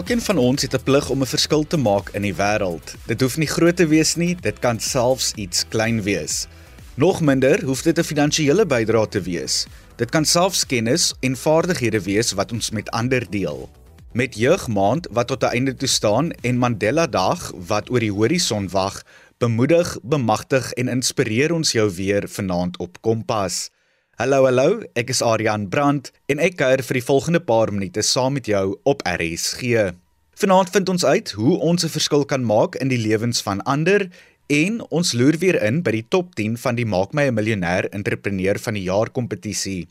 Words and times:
Elkeen 0.00 0.20
van 0.20 0.38
ons 0.38 0.62
het 0.62 0.74
'n 0.74 0.82
plig 0.84 1.10
om 1.10 1.20
'n 1.20 1.26
verskil 1.26 1.66
te 1.66 1.76
maak 1.76 2.08
in 2.16 2.22
die 2.22 2.34
wêreld. 2.34 2.94
Dit 3.06 3.20
hoef 3.20 3.36
nie 3.36 3.46
groot 3.46 3.76
te 3.76 3.86
wees 3.86 4.14
nie, 4.14 4.34
dit 4.34 4.58
kan 4.58 4.80
selfs 4.80 5.32
iets 5.34 5.64
klein 5.68 6.02
wees. 6.02 6.46
Nog 6.94 7.20
minder 7.20 7.64
hoef 7.64 7.82
dit 7.82 7.98
'n 7.98 8.02
finansiële 8.02 8.66
bydrae 8.66 9.08
te 9.08 9.20
wees. 9.20 9.66
Dit 9.96 10.10
kan 10.10 10.24
selfs 10.24 10.66
kennis 10.66 11.14
en 11.20 11.36
vaardighede 11.36 12.00
wees 12.00 12.32
wat 12.32 12.52
ons 12.52 12.70
met 12.70 12.90
ander 12.90 13.30
deel. 13.30 13.70
Met 14.12 14.34
Jeugmaand 14.34 15.06
wat 15.10 15.26
tot 15.26 15.42
'n 15.42 15.52
einde 15.52 15.74
toe 15.74 15.88
staan 15.88 16.30
en 16.30 16.58
Mandela 16.58 17.06
Dag 17.06 17.52
wat 17.66 17.90
oor 17.90 18.00
die 18.00 18.12
horison 18.12 18.68
wag, 18.68 19.02
bemoedig, 19.38 19.98
bemagtig 20.02 20.72
en 20.72 20.88
inspireer 20.88 21.52
ons 21.52 21.72
jou 21.72 21.94
weer 21.94 22.28
vanaand 22.28 22.78
op 22.78 23.00
Kompas. 23.00 23.70
Hallo 24.20 24.42
hallo, 24.44 24.82
ek 25.00 25.08
is 25.14 25.22
Adrian 25.24 25.62
Brandt 25.72 26.10
en 26.28 26.42
ek 26.44 26.58
kuier 26.60 26.82
vir 26.84 26.98
die 26.98 27.04
volgende 27.06 27.40
paar 27.40 27.70
minute 27.72 28.02
saam 28.04 28.34
met 28.36 28.50
jou 28.50 28.74
op 28.90 29.00
RSG. 29.08 29.94
Vanaand 30.42 30.72
vind 30.74 30.92
ons 30.92 31.06
uit 31.08 31.32
hoe 31.38 31.54
ons 31.70 31.86
'n 31.86 31.88
verskil 31.88 32.26
kan 32.28 32.44
maak 32.44 32.76
in 32.84 32.92
die 32.92 33.00
lewens 33.00 33.40
van 33.40 33.62
ander 33.64 34.10
en 34.52 34.84
ons 34.90 35.14
loer 35.16 35.40
weer 35.40 35.56
in 35.64 35.80
by 35.80 35.94
die 35.96 36.04
top 36.04 36.34
10 36.36 36.58
van 36.60 36.76
die 36.76 36.84
Maak 36.84 37.14
my 37.14 37.30
'n 37.30 37.34
miljonair 37.34 37.88
entrepreneur 37.96 38.58
van 38.58 38.74
die 38.74 38.84
jaar 38.92 39.08
kompetisie. 39.08 39.88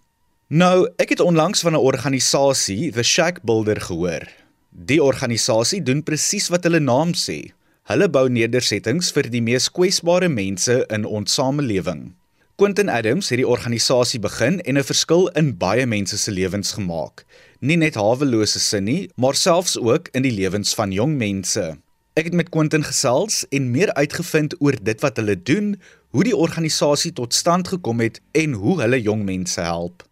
Nou, 0.49 0.85
ek 0.99 1.09
het 1.09 1.25
onlangs 1.25 1.61
van 1.61 1.73
'n 1.73 1.81
organisasie, 1.81 2.91
The 2.91 3.03
Shack 3.03 3.41
Builder 3.41 3.81
gehoor. 3.81 4.29
Die 4.69 5.01
organisasie 5.01 5.81
doen 5.81 6.03
presies 6.03 6.49
wat 6.49 6.63
hulle 6.63 6.79
naam 6.79 7.13
sê. 7.13 7.51
Hulle 7.89 8.07
bou 8.07 8.29
nedersettings 8.29 9.11
vir 9.11 9.23
die 9.23 9.41
mees 9.41 9.71
kwesbare 9.71 10.29
mense 10.29 10.85
in 10.89 11.05
ons 11.05 11.33
samelewing. 11.33 12.13
Quentin 12.59 12.89
Adams 12.89 13.29
het 13.31 13.39
die 13.39 13.47
organisasie 13.47 14.19
begin 14.19 14.57
en 14.61 14.77
'n 14.77 14.83
verskil 14.83 15.27
in 15.39 15.57
baie 15.57 15.85
mense 15.85 16.17
se 16.17 16.31
lewens 16.31 16.71
gemaak. 16.71 17.23
Nie 17.59 17.77
net 17.77 17.95
hawelose 17.95 18.59
sin 18.59 18.83
nie, 18.83 19.09
maar 19.15 19.35
selfs 19.35 19.77
ook 19.77 20.07
in 20.11 20.21
die 20.21 20.31
lewens 20.31 20.73
van 20.73 20.91
jong 20.91 21.15
mense. 21.15 21.77
Ek 22.13 22.23
het 22.23 22.33
met 22.33 22.49
Quentin 22.49 22.83
gesels 22.83 23.45
en 23.49 23.71
meer 23.71 23.93
uitgevind 23.93 24.55
oor 24.59 24.75
dit 24.83 25.01
wat 25.01 25.15
hulle 25.17 25.43
doen, 25.43 25.81
hoe 26.09 26.23
die 26.23 26.35
organisasie 26.35 27.13
tot 27.13 27.33
stand 27.33 27.67
gekom 27.67 27.99
het 27.99 28.21
en 28.31 28.51
hoe 28.51 28.81
hulle 28.81 29.01
jong 29.01 29.23
mense 29.23 29.61
help. 29.61 30.03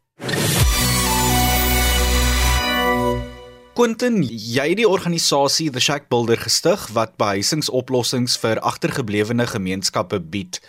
Quentin, 3.74 4.24
jy 4.24 4.70
het 4.70 4.78
die 4.78 4.88
organisasie 4.90 5.70
The 5.70 5.80
Shack 5.80 6.08
Builder 6.08 6.38
gestig 6.38 6.88
wat 6.94 7.18
behuisingsoplossings 7.18 8.38
vir 8.38 8.60
agtergeblewene 8.60 9.48
gemeenskappe 9.48 10.20
bied. 10.20 10.62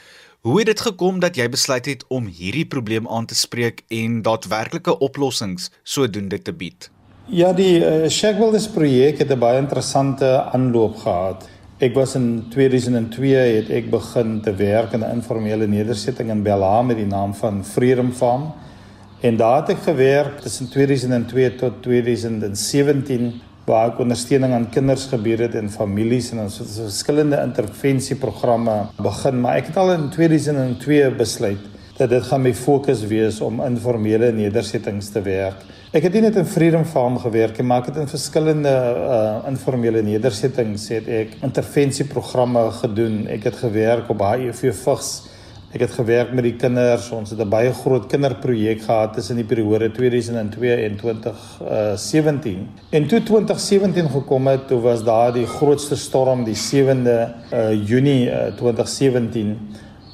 Hoe 0.47 0.59
het 0.59 0.67
dit 0.67 0.81
gekom 0.81 1.17
dat 1.19 1.35
jy 1.35 1.49
besluit 1.51 1.87
het 1.91 2.05
om 2.15 2.29
hierdie 2.31 2.67
probleem 2.67 3.09
aan 3.11 3.25
te 3.27 3.35
spreek 3.35 3.81
en 3.91 4.21
daadwerklike 4.23 4.93
oplossings 5.03 5.67
sodoende 5.83 6.39
te 6.43 6.53
bied? 6.55 6.87
Ja, 7.27 7.51
die 7.53 7.81
uh, 7.81 8.07
Shackbuilders 8.07 8.69
projek 8.71 9.19
het 9.19 9.33
'n 9.35 9.39
baie 9.39 9.59
interessante 9.59 10.29
aanloop 10.55 10.97
gehad. 11.03 11.49
Ek 11.79 11.95
was 11.95 12.15
in 12.15 12.47
2002 12.51 13.35
het 13.35 13.71
ek 13.71 13.91
begin 13.91 14.41
te 14.41 14.55
werk 14.55 14.93
in 14.93 15.03
'n 15.03 15.11
informele 15.11 15.67
nedersetting 15.67 16.31
in 16.31 16.43
Belham 16.43 16.87
met 16.87 16.97
die 16.97 17.07
naam 17.07 17.35
van 17.35 17.65
Freedom 17.65 18.13
Farm. 18.13 18.53
En 19.21 19.37
daar 19.37 19.61
het 19.61 19.69
ek 19.69 19.83
gewerk 19.83 20.41
tussen 20.41 20.71
2002 20.71 21.55
tot 21.55 21.83
2017 21.83 23.41
waar 23.69 23.93
ek 23.93 24.03
ondersteuning 24.03 24.55
aan 24.57 24.69
kinders 24.73 25.07
gebied 25.13 25.43
het 25.45 25.57
en 25.61 25.71
families 25.71 26.33
en 26.33 26.47
ons 26.47 26.59
het 26.63 26.71
verskillende 26.81 27.41
intervensieprogramme 27.45 28.77
begin, 28.97 29.43
maar 29.45 29.61
ek 29.61 29.71
het 29.71 29.81
al 29.81 29.93
in 29.95 30.09
2002 30.15 31.11
besluit 31.19 31.75
dat 31.99 32.13
dit 32.13 32.23
gaan 32.29 32.45
my 32.45 32.53
fokus 32.55 33.03
wees 33.11 33.41
om 33.43 33.59
informele 33.65 34.31
nedersettings 34.33 35.11
te 35.11 35.23
werk. 35.25 35.65
Ek 35.91 36.05
het 36.05 36.15
nie 36.15 36.23
net 36.23 36.37
in 36.39 36.47
Freedom 36.47 36.85
Farm 36.87 37.17
gewerk 37.19 37.59
nie, 37.59 37.67
maar 37.67 37.83
ek 37.83 37.91
het 37.91 38.03
in 38.05 38.11
verskillende 38.11 38.75
uh 38.99 39.49
informele 39.51 40.03
nedersettings 40.07 40.85
het 40.93 41.09
ek 41.09 41.35
intervensieprogramme 41.43 42.69
gedoen. 42.83 43.25
Ek 43.33 43.49
het 43.49 43.59
gewerk 43.65 44.11
op 44.13 44.23
HIV 44.23 44.71
vigs 44.85 45.11
Ek 45.69 45.83
het 45.85 45.91
gewerk 45.99 46.31
met 46.33 46.47
die 46.47 46.55
kinders. 46.57 47.11
Ons 47.13 47.31
het 47.31 47.41
'n 47.41 47.49
baie 47.49 47.73
groot 47.73 48.07
kinderprojek 48.07 48.81
gehad 48.83 49.13
tussen 49.15 49.37
die 49.37 49.45
periode 49.45 49.91
2002 49.93 50.75
en 50.75 50.97
2017. 50.97 52.69
En 52.91 53.07
toe 53.07 53.23
2017 53.23 54.09
gekom 54.11 54.47
het, 54.47 54.69
toe 54.69 54.81
was 54.81 55.05
daar 55.05 55.33
die 55.33 55.47
grootste 55.47 55.97
storm, 55.97 56.45
die 56.45 56.57
7de 56.57 57.29
uh, 57.53 57.89
Junie 57.89 58.31
uh, 58.31 58.47
2017 58.57 59.59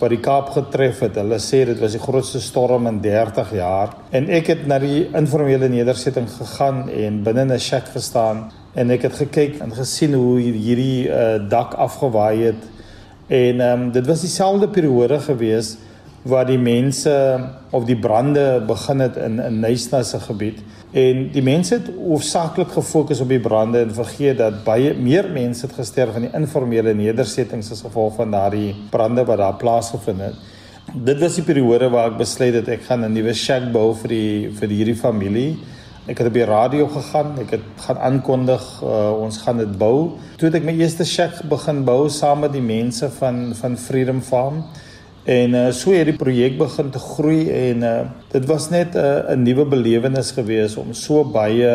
wat 0.00 0.10
die 0.10 0.20
Kaap 0.20 0.48
getref 0.48 0.98
het. 0.98 1.15
Hulle 1.15 1.38
sê 1.38 1.65
dit 1.65 1.78
was 1.78 1.92
die 1.92 2.00
grootste 2.00 2.41
storm 2.41 2.86
in 2.86 3.00
30 3.00 3.53
jaar. 3.54 3.94
En 4.10 4.28
ek 4.28 4.47
het 4.47 4.66
na 4.66 4.78
die 4.78 5.09
informele 5.15 5.69
nedersetting 5.69 6.26
gegaan 6.31 6.88
en 6.91 7.22
binne 7.22 7.44
'n 7.44 7.59
shack 7.59 7.88
gestaan 7.94 8.50
en 8.75 8.91
ek 8.91 9.03
het 9.03 9.15
gekyk 9.15 9.60
en 9.60 9.72
gesien 9.72 10.15
hoe 10.15 10.41
hierdie 10.41 11.09
uh, 11.09 11.48
dak 11.48 11.75
afgewaai 11.75 12.42
het 12.42 12.73
En 13.26 13.60
ehm 13.60 13.80
um, 13.80 13.90
dit 13.92 14.06
was 14.06 14.20
dieselfde 14.20 14.68
periode 14.68 15.20
gewees 15.20 15.76
waar 16.22 16.46
die 16.46 16.58
mense 16.58 17.40
of 17.70 17.84
die 17.84 17.96
brande 17.96 18.62
begin 18.66 19.00
het 19.00 19.16
in 19.16 19.40
in 19.40 19.60
Nysna 19.60 20.02
se 20.02 20.20
gebied 20.20 20.62
en 20.94 21.24
die 21.34 21.42
mense 21.42 21.74
het 21.74 21.88
hoofsaaklik 21.98 22.70
gefokus 22.70 23.20
op 23.20 23.28
die 23.28 23.40
brande 23.42 23.80
en 23.82 23.94
vergeet 23.94 24.38
dat 24.38 24.60
baie 24.64 24.94
meer 24.94 25.26
mense 25.32 25.66
het 25.66 25.74
gesterf 25.74 26.16
in 26.16 26.28
die 26.28 26.34
informele 26.38 26.94
nedersettings 26.94 27.72
as 27.74 27.82
gevolg 27.82 28.14
van 28.20 28.30
daardie 28.30 28.74
brande 28.90 29.24
wat 29.26 29.42
daar 29.42 29.56
plaasgevind 29.58 30.20
het. 30.20 30.36
Dit 30.94 31.18
was 31.18 31.34
die 31.34 31.44
periode 31.44 31.88
waar 31.91 32.12
ek 32.12 32.20
besluit 32.20 32.54
het 32.54 32.68
ek 32.68 32.86
gaan 32.86 33.04
'n 33.04 33.12
nuwe 33.12 33.34
shack 33.34 33.72
bou 33.72 33.94
vir 33.94 34.08
die 34.08 34.50
vir 34.54 34.68
hierdie 34.68 34.96
familie. 34.96 35.56
Ek 36.04 36.19
het 36.20 36.28
op 36.28 36.34
die 36.37 36.44
radio 36.44 36.84
gegaan, 36.92 37.31
ek 37.41 37.53
het 37.54 37.84
gaan 37.87 37.97
aankondig 38.04 38.65
uh, 38.84 39.15
ons 39.16 39.38
gaan 39.41 39.62
dit 39.62 39.70
bou. 39.81 40.19
Toe 40.37 40.50
het 40.50 40.59
ek 40.59 40.66
my 40.69 40.75
eerste 40.76 41.06
shack 41.09 41.38
begin 41.48 41.81
bou 41.87 42.10
saam 42.12 42.42
met 42.44 42.53
die 42.53 42.65
mense 42.65 43.09
van 43.16 43.54
van 43.56 43.78
Freedom 43.81 44.20
Farm. 44.20 44.59
En 45.25 45.56
uh, 45.56 45.70
so 45.72 45.97
het 45.97 46.10
die 46.10 46.16
projek 46.20 46.59
begin 46.60 46.92
te 46.92 47.00
groei 47.00 47.48
en 47.48 47.88
uh, 47.88 47.94
dit 48.37 48.44
was 48.53 48.69
net 48.69 48.92
'n 48.92 49.00
uh, 49.00 49.38
nuwe 49.47 49.65
belewenis 49.65 50.37
gewees 50.37 50.76
om 50.76 50.92
so 50.92 51.25
baie 51.25 51.72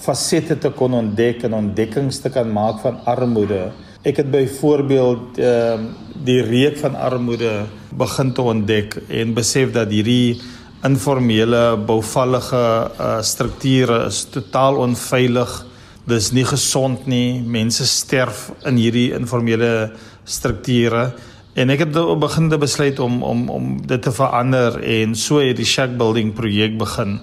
fasette 0.00 0.56
te 0.56 0.72
kon 0.72 0.94
ontdek 0.96 1.44
en 1.44 1.60
ontdekkings 1.60 2.24
te 2.24 2.32
kan 2.32 2.48
maak 2.48 2.80
van 2.80 3.04
armoede. 3.04 3.68
Ek 4.02 4.16
het 4.16 4.30
byvoorbeeld 4.30 5.38
ehm 5.38 5.84
uh, 5.84 6.06
die 6.24 6.40
reuk 6.42 6.76
van 6.80 6.96
armoede 6.96 7.68
begin 7.92 8.32
te 8.32 8.42
ontdek 8.42 8.96
en 9.08 9.34
besef 9.34 9.70
dat 9.72 9.92
hierdie 9.92 10.40
informele 10.86 11.76
bouvallige 11.86 12.90
uh, 13.00 13.18
strukture 13.22 14.04
is 14.06 14.24
totaal 14.30 14.78
onveilig. 14.78 15.64
Dis 16.08 16.30
nie 16.32 16.44
gesond 16.46 17.06
nie. 17.10 17.40
Mense 17.42 17.86
sterf 17.86 18.48
in 18.68 18.78
hierdie 18.78 19.10
informele 19.16 19.90
strukture 20.28 21.10
en 21.58 21.72
ek 21.74 21.82
het 21.82 21.96
begin 22.20 22.46
te 22.52 22.58
besluit 22.60 23.00
om 23.02 23.22
om 23.26 23.48
om 23.50 23.70
dit 23.82 24.02
te 24.02 24.12
verander 24.14 24.78
en 24.78 25.16
so 25.18 25.40
het 25.42 25.56
die 25.58 25.66
shack 25.66 25.96
building 25.98 26.30
projek 26.36 26.78
begin. 26.78 27.18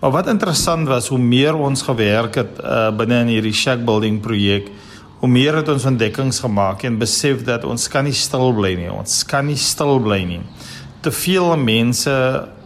Maar 0.00 0.10
wat 0.10 0.28
interessant 0.30 0.88
was, 0.88 1.08
hoe 1.08 1.18
meer 1.18 1.56
ons 1.56 1.82
gewerk 1.82 2.38
het 2.38 2.60
uh, 2.62 2.88
binne 2.96 3.24
in 3.24 3.32
hierdie 3.34 3.56
shack 3.56 3.82
building 3.84 4.20
projek, 4.22 4.70
hoe 5.20 5.28
meer 5.28 5.58
het 5.58 5.68
ons 5.68 5.84
ontdekkings 5.84 6.40
gemaak 6.40 6.86
en 6.88 7.00
besef 7.00 7.42
dat 7.44 7.64
ons 7.64 7.88
kan 7.88 8.06
nie 8.06 8.16
stil 8.16 8.54
bly 8.56 8.76
nie. 8.78 8.88
Ons 8.92 9.24
kan 9.28 9.44
nie 9.46 9.58
stil 9.58 9.98
bly 10.00 10.22
nie 10.24 10.40
te 11.00 11.10
veel 11.12 11.56
mense 11.56 12.12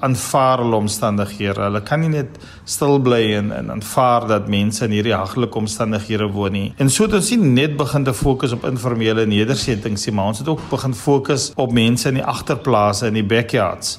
aanvaar 0.05 0.59
hulle 0.59 0.77
omstandighede. 0.77 1.61
Hulle 1.69 1.83
kan 1.87 2.03
nie 2.03 2.11
net 2.13 2.39
stil 2.69 2.99
bly 3.05 3.23
en 3.39 3.53
en 3.55 3.71
aanvaar 3.71 4.27
dat 4.29 4.49
mense 4.51 4.85
in 4.85 4.97
hierdie 4.97 5.15
haglike 5.15 5.59
omstandighede 5.59 6.27
woon 6.35 6.53
nie. 6.53 6.73
En 6.83 6.91
so 6.91 7.07
het 7.07 7.15
ons 7.15 7.31
nie 7.31 7.53
net 7.61 7.77
begin 7.79 8.05
te 8.05 8.15
fokus 8.15 8.53
op 8.57 8.67
informele 8.69 9.27
nedersettings 9.31 10.07
nie, 10.07 10.15
maar 10.15 10.33
ons 10.33 10.43
het 10.43 10.51
ook 10.51 10.67
begin 10.71 10.95
fokus 10.95 11.53
op 11.55 11.73
mense 11.73 12.09
in 12.11 12.21
die 12.21 12.27
agterplase 12.35 13.07
en 13.07 13.21
die 13.21 13.27
backyards. 13.37 13.99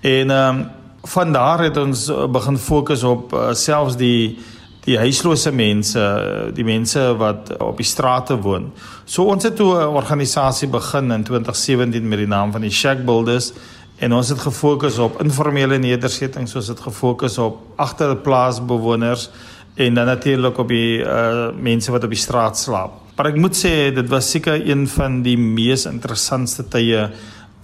En 0.00 0.30
ehm 0.30 0.64
um, 0.64 0.64
van 1.04 1.32
daar 1.32 1.60
het 1.60 1.76
ons 1.76 2.06
begin 2.32 2.56
fokus 2.58 3.02
op 3.04 3.32
uh, 3.32 3.50
selfs 3.52 3.96
die 4.00 4.38
die 4.84 4.98
huislose 5.00 5.52
mense, 5.52 6.00
die 6.56 6.64
mense 6.64 7.00
wat 7.20 7.54
op 7.62 7.78
die 7.80 7.88
strate 7.88 8.36
woon. 8.44 8.70
So 9.04 9.24
ons 9.32 9.44
het 9.44 9.56
toe 9.56 9.72
'n 9.80 9.96
organisasie 9.96 10.68
begin 10.68 11.10
in 11.10 11.24
2017 11.24 12.08
met 12.08 12.18
die 12.18 12.28
naam 12.28 12.52
van 12.52 12.60
die 12.60 12.70
Shack 12.70 13.04
Builders 13.04 13.52
en 13.98 14.12
ons 14.12 14.28
het 14.28 14.38
gefokus 14.38 14.98
op 14.98 15.22
informele 15.22 15.78
nedersettings, 15.78 16.54
ons 16.54 16.68
het 16.68 16.80
gefokus 16.80 17.38
op 17.38 17.60
agterplaasbewoners 17.76 19.30
en 19.74 19.94
dan 19.94 20.06
natuurlik 20.06 20.58
op 20.58 20.68
die 20.68 20.98
uh, 20.98 21.48
mense 21.56 21.90
wat 21.90 22.04
op 22.04 22.10
die 22.10 22.18
straat 22.18 22.58
slaap. 22.58 22.92
Maar 23.16 23.26
ek 23.26 23.36
moet 23.38 23.54
sê 23.54 23.94
dit 23.94 24.08
was 24.10 24.30
seker 24.30 24.58
een 24.58 24.88
van 24.90 25.22
die 25.22 25.36
mees 25.38 25.86
interessantste 25.86 26.66
tye 26.68 27.10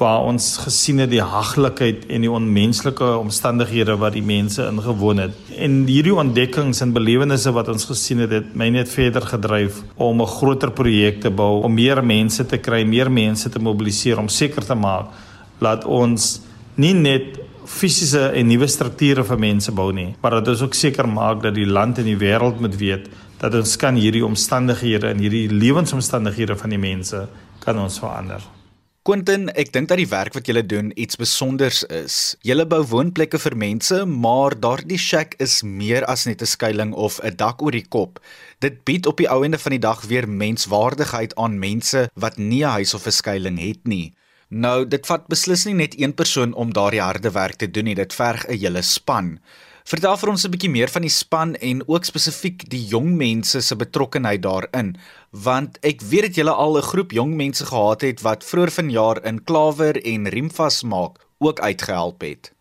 waar 0.00 0.24
ons 0.26 0.46
gesien 0.64 0.98
het 1.02 1.10
die 1.12 1.22
haglikheid 1.22 2.06
en 2.08 2.24
die 2.24 2.30
onmenslike 2.32 3.06
omstandighede 3.20 3.96
wat 4.00 4.16
die 4.16 4.24
mense 4.24 4.64
ingewoon 4.64 5.20
het. 5.26 5.36
En 5.60 5.82
hierdie 5.88 6.14
ontdekkings 6.16 6.80
en 6.84 6.94
belewennisse 6.96 7.52
wat 7.56 7.68
ons 7.72 7.84
gesien 7.90 8.24
het, 8.24 8.32
het 8.34 8.54
my 8.56 8.70
net 8.74 8.88
verder 8.90 9.26
gedryf 9.28 9.82
om 9.96 10.22
'n 10.22 10.26
groter 10.26 10.70
projek 10.70 11.20
te 11.20 11.30
bou, 11.30 11.62
om 11.62 11.74
meer 11.74 12.04
mense 12.04 12.46
te 12.46 12.58
kry, 12.58 12.84
meer 12.84 13.10
mense 13.10 13.48
te 13.48 13.58
mobiliseer 13.58 14.18
om 14.18 14.28
seker 14.28 14.64
te 14.64 14.74
maak 14.74 15.06
dat 15.58 15.84
ons 15.84 16.40
nie 16.74 16.94
net 16.94 17.38
fisiese 17.64 18.32
en 18.34 18.46
nuwe 18.46 18.66
strukture 18.66 19.24
vir 19.24 19.38
mense 19.38 19.72
bou 19.72 19.92
nie, 19.92 20.14
maar 20.22 20.30
dat 20.30 20.48
ons 20.48 20.62
ook 20.62 20.74
seker 20.74 21.08
maak 21.08 21.42
dat 21.42 21.54
die 21.54 21.66
land 21.66 21.98
en 21.98 22.04
die 22.04 22.18
wêreld 22.18 22.60
moet 22.60 22.76
weet 22.76 23.08
dat 23.40 23.54
ons 23.54 23.76
kan 23.76 23.94
hierdie 23.94 24.24
omstandighede 24.24 25.06
en 25.06 25.18
hierdie 25.18 25.48
lewensomstandighede 25.48 26.56
van 26.56 26.70
die 26.70 26.78
mense 26.78 27.28
kan 27.64 27.78
ons 27.78 27.98
verander. 27.98 28.59
Quentin, 29.00 29.46
ek 29.56 29.70
dink 29.72 29.88
dat 29.88 29.96
die 29.96 30.10
werk 30.10 30.34
wat 30.36 30.44
julle 30.50 30.60
doen 30.60 30.90
iets 30.92 31.16
spesonders 31.16 31.78
is. 31.88 32.16
Julle 32.44 32.66
bou 32.68 32.82
woonplekke 32.84 33.38
vir 33.40 33.54
mense, 33.56 34.02
maar 34.04 34.52
daardie 34.60 34.98
shack 35.00 35.38
is 35.40 35.62
meer 35.64 36.04
as 36.04 36.26
net 36.28 36.42
'n 36.44 36.50
skuilings 36.52 36.96
of 36.96 37.16
'n 37.24 37.32
dak 37.34 37.62
oor 37.62 37.72
die 37.72 37.88
kop. 37.88 38.20
Dit 38.60 38.84
bied 38.84 39.06
op 39.06 39.16
die 39.16 39.30
ou 39.32 39.40
ende 39.42 39.56
van 39.56 39.72
die 39.72 39.80
dag 39.80 40.04
weer 40.04 40.28
menswaardigheid 40.28 41.32
aan 41.36 41.58
mense 41.58 42.10
wat 42.14 42.36
nie 42.36 42.62
'n 42.62 42.76
huis 42.76 42.92
of 42.92 43.06
'n 43.06 43.10
skuilings 43.10 43.62
het 43.62 43.88
nie. 43.88 44.12
Nou, 44.50 44.84
dit 44.84 45.06
vat 45.06 45.28
beslis 45.28 45.64
nie 45.64 45.74
net 45.74 45.94
een 45.96 46.12
persoon 46.14 46.52
om 46.52 46.72
daardie 46.72 47.00
harde 47.00 47.30
werk 47.30 47.56
te 47.56 47.70
doen 47.70 47.84
nie, 47.84 47.94
dit 47.94 48.12
verg 48.12 48.44
'n 48.48 48.58
hele 48.58 48.82
span. 48.82 49.40
Vertel 49.90 50.16
vir 50.16 50.30
ons 50.30 50.44
'n 50.44 50.50
bietjie 50.50 50.70
meer 50.70 50.88
van 50.88 51.02
die 51.02 51.10
span 51.10 51.54
en 51.56 51.82
ook 51.88 52.04
spesifiek 52.04 52.68
die 52.70 52.84
jong 52.86 53.16
mense 53.16 53.60
se 53.60 53.76
betrokkeheid 53.76 54.42
daarin, 54.42 54.96
want 55.30 55.78
ek 55.86 56.02
weet 56.02 56.22
dat 56.22 56.34
julle 56.34 56.52
al 56.52 56.76
'n 56.76 56.82
groep 56.82 57.12
jong 57.12 57.34
mense 57.34 57.64
gehad 57.66 58.00
het 58.00 58.20
wat 58.22 58.44
vroeër 58.44 58.70
vanjaar 58.70 59.24
in 59.24 59.44
klawer 59.44 60.04
en 60.04 60.28
riemvas 60.28 60.82
maak 60.82 61.18
ook 61.38 61.60
uitgehelp 61.60 62.20
het. 62.20 62.52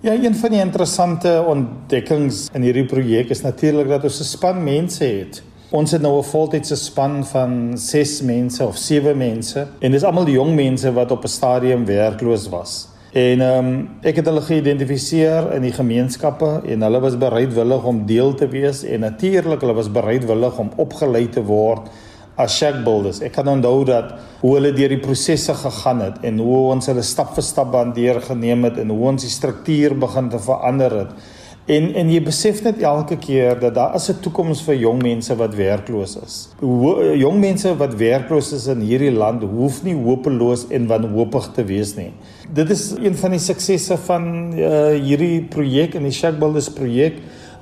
Ja, 0.00 0.12
een 0.12 0.34
van 0.34 0.50
die 0.50 0.60
interessante 0.60 1.44
ontdekkings 1.46 2.48
in 2.52 2.62
hierdie 2.62 2.84
projek 2.86 3.30
is 3.30 3.40
natuurlik 3.40 3.88
dat 3.88 4.04
ons 4.04 4.20
'n 4.20 4.24
span 4.24 4.64
mense 4.64 5.04
het. 5.04 5.42
Ons 5.70 5.90
het 5.90 6.02
nou 6.02 6.18
'n 6.18 6.24
voltydse 6.24 6.76
span 6.76 7.24
van 7.26 7.78
6 7.78 8.22
mense 8.22 8.66
of 8.66 8.76
7 8.76 9.16
mense 9.16 9.66
en 9.78 9.90
dis 9.90 10.04
almal 10.04 10.24
die 10.24 10.34
jong 10.34 10.54
mense 10.54 10.92
wat 10.92 11.10
op 11.10 11.24
'n 11.24 11.28
stadium 11.28 11.84
werkloos 11.84 12.48
was. 12.48 12.88
En 13.12 13.40
ehm 13.40 13.66
um, 13.66 13.88
ek 14.02 14.16
het 14.16 14.26
hulle 14.26 14.40
geïdentifiseer 14.42 15.52
in 15.54 15.62
die 15.62 15.72
gemeenskappe 15.72 16.62
en 16.66 16.82
hulle 16.82 17.00
was 17.00 17.18
bereidwillig 17.18 17.84
om 17.84 18.06
deel 18.06 18.34
te 18.34 18.48
wees 18.48 18.82
en 18.82 19.00
natuurlik 19.00 19.60
hulle 19.60 19.74
was 19.74 19.90
bereidwillig 19.90 20.58
om 20.58 20.72
opgelei 20.76 21.28
te 21.28 21.44
word 21.44 21.88
as 22.36 22.56
shack 22.56 22.82
builders. 22.84 23.20
Ek 23.22 23.32
kan 23.36 23.48
onthou 23.48 23.84
dat 23.88 24.14
hoe 24.40 24.56
hulle 24.56 24.72
deur 24.74 24.92
die 24.96 25.02
prosesse 25.02 25.54
gegaan 25.54 26.02
het 26.04 26.18
en 26.26 26.42
hoe 26.42 26.58
ons 26.74 26.90
hulle 26.90 27.04
stap 27.06 27.34
vir 27.36 27.46
stap 27.46 27.70
bandeer 27.74 28.20
geneem 28.24 28.66
het 28.68 28.80
en 28.82 28.90
hoe 28.94 29.08
ons 29.12 29.22
die 29.22 29.32
struktuur 29.32 29.96
begin 30.02 30.30
te 30.32 30.42
verander 30.42 30.98
het. 31.04 31.16
En 31.64 31.86
en 31.96 32.10
jy 32.12 32.18
besef 32.20 32.58
net 32.66 32.82
elke 32.84 33.16
keer 33.16 33.56
dat 33.60 33.74
daar 33.74 33.94
is 33.96 34.10
'n 34.10 34.20
toekoms 34.20 34.60
vir 34.62 34.74
jong 34.74 35.02
mense 35.02 35.34
wat 35.36 35.54
werkloos 35.54 36.16
is. 36.24 36.48
Ho 36.60 37.14
jong 37.14 37.40
mense 37.40 37.76
wat 37.76 37.94
werkloos 37.94 38.52
is 38.52 38.66
in 38.66 38.80
hierdie 38.80 39.12
land 39.12 39.42
hoef 39.42 39.82
nie 39.82 39.94
hopeloos 39.94 40.66
en 40.68 40.86
wanhoopig 40.86 41.52
te 41.54 41.64
wees 41.64 41.96
nie. 41.96 42.12
Dit 42.52 42.70
is 42.70 42.90
een 42.90 43.14
van 43.14 43.30
die 43.30 43.40
suksesse 43.40 43.96
van 43.96 44.52
uh, 44.58 44.92
hierdie 45.00 45.42
projek 45.42 45.94
en 45.94 46.02
die 46.02 46.12
Shack 46.12 46.38
Builders 46.38 46.68
projek 46.68 47.14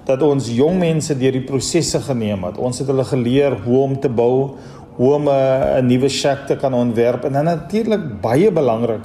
dat 0.04 0.22
ons 0.22 0.48
jong 0.50 0.78
mense 0.78 1.14
deur 1.18 1.32
die 1.32 1.46
prosesse 1.46 2.00
geneem 2.00 2.44
het. 2.44 2.58
Ons 2.58 2.78
het 2.82 2.88
hulle 2.90 3.04
geleer 3.04 3.56
hoe 3.64 3.78
om 3.82 3.98
te 4.00 4.08
bou, 4.08 4.56
hoe 4.96 5.12
om 5.14 5.28
'n 5.28 5.86
nuwe 5.86 6.08
shack 6.08 6.46
te 6.46 6.56
kan 6.56 6.74
ontwerp 6.74 7.24
en 7.24 7.32
dan 7.32 7.44
natuurlik 7.44 8.20
baie 8.20 8.50
belangrik 8.50 9.00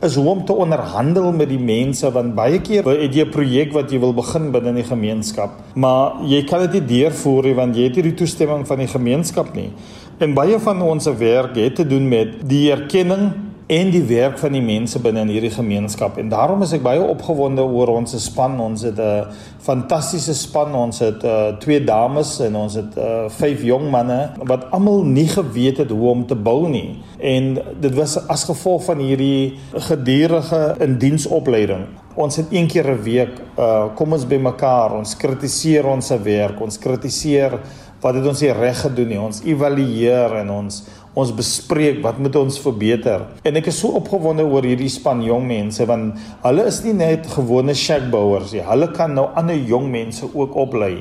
is 0.00 0.14
hoe 0.16 0.28
om 0.28 0.44
te 0.44 0.52
onderhandel 0.52 1.32
met 1.32 1.48
die 1.48 1.60
mense 1.60 2.10
want 2.12 2.34
baie 2.34 2.60
keer 2.60 2.84
het 2.84 3.14
jy 3.14 3.24
'n 3.24 3.30
projek 3.30 3.72
wat 3.72 3.90
jy 3.90 3.98
wil 4.00 4.12
begin 4.12 4.50
binne 4.50 4.72
die 4.74 4.84
gemeenskap, 4.84 5.50
maar 5.74 6.12
jy 6.24 6.44
kan 6.44 6.60
dit 6.60 6.72
nie 6.72 6.86
deurvoer 6.86 7.44
nie 7.44 7.54
want 7.54 7.76
jy 7.76 7.82
het 7.82 7.96
nie 7.96 8.02
die 8.02 8.14
toestemming 8.14 8.66
van 8.66 8.78
die 8.78 8.86
gemeenskap 8.86 9.54
nie. 9.54 9.70
En 10.18 10.34
baie 10.34 10.58
van 10.58 10.82
ons 10.82 11.06
werk 11.06 11.56
het 11.56 11.74
te 11.74 11.86
doen 11.86 12.08
met 12.08 12.48
die 12.48 12.70
erkenning 12.72 13.32
en 13.70 13.90
die 13.94 14.02
werk 14.02 14.38
van 14.40 14.56
die 14.56 14.62
mense 14.64 14.98
binne 14.98 15.22
in 15.22 15.28
hierdie 15.30 15.52
gemeenskap 15.54 16.16
en 16.18 16.30
daarom 16.32 16.64
is 16.66 16.72
ek 16.74 16.82
baie 16.82 17.02
opgewonde 17.04 17.62
oor 17.62 17.92
ons 17.94 18.16
span. 18.18 18.56
Ons 18.58 18.82
het 18.82 18.98
'n 18.98 19.30
fantastiese 19.62 20.34
span. 20.34 20.74
Ons 20.74 20.98
het 20.98 21.22
uh, 21.24 21.54
twee 21.62 21.84
dames 21.84 22.40
en 22.40 22.56
ons 22.56 22.74
het 22.74 22.96
uh, 22.98 23.28
vyf 23.28 23.62
jong 23.62 23.90
manne 23.90 24.32
wat 24.42 24.66
almal 24.70 25.04
nie 25.04 25.28
geweet 25.28 25.78
het 25.78 25.90
hoe 25.90 26.10
om 26.10 26.26
te 26.26 26.34
bou 26.34 26.68
nie. 26.68 26.98
En 27.18 27.58
dit 27.80 27.94
was 27.94 28.16
as 28.26 28.44
gevolg 28.44 28.84
van 28.84 28.98
hierdie 28.98 29.58
gedurende 29.74 30.74
indiensopleiding. 30.80 31.86
Ons 32.14 32.36
het 32.36 32.46
een 32.50 32.66
keer 32.66 32.90
'n 32.90 33.02
week 33.02 33.38
uh, 33.58 33.94
kom 33.94 34.12
ons 34.12 34.26
bymekaar. 34.26 34.98
Ons 34.98 35.16
kritiseer 35.16 35.86
ons 35.86 36.06
se 36.06 36.18
werk. 36.18 36.60
Ons 36.60 36.78
kritiseer 36.78 37.60
wat 38.00 38.14
het 38.14 38.26
ons 38.26 38.40
nie 38.40 38.52
reg 38.52 38.80
gedoen 38.80 39.08
nie. 39.08 39.20
Ons 39.20 39.42
evalueer 39.44 40.40
en 40.40 40.50
ons 40.50 40.82
ons 41.18 41.32
bespreek 41.34 41.98
wat 42.04 42.20
moet 42.22 42.36
ons 42.38 42.58
verbeter. 42.62 43.24
En 43.46 43.58
ek 43.58 43.70
is 43.72 43.80
so 43.82 43.96
opgewonde 43.98 44.44
oor 44.46 44.66
hierdie 44.66 44.90
span 44.92 45.24
jong 45.26 45.48
mense 45.48 45.86
want 45.88 46.20
hulle 46.44 46.66
is 46.70 46.82
nie 46.86 46.94
net 46.94 47.26
gewone 47.34 47.74
shackbouers 47.74 48.54
nie. 48.54 48.62
Hulle 48.66 48.90
kan 48.94 49.16
nou 49.18 49.26
ander 49.38 49.58
jong 49.58 49.90
mense 49.90 50.28
ook 50.30 50.54
oplei. 50.60 51.00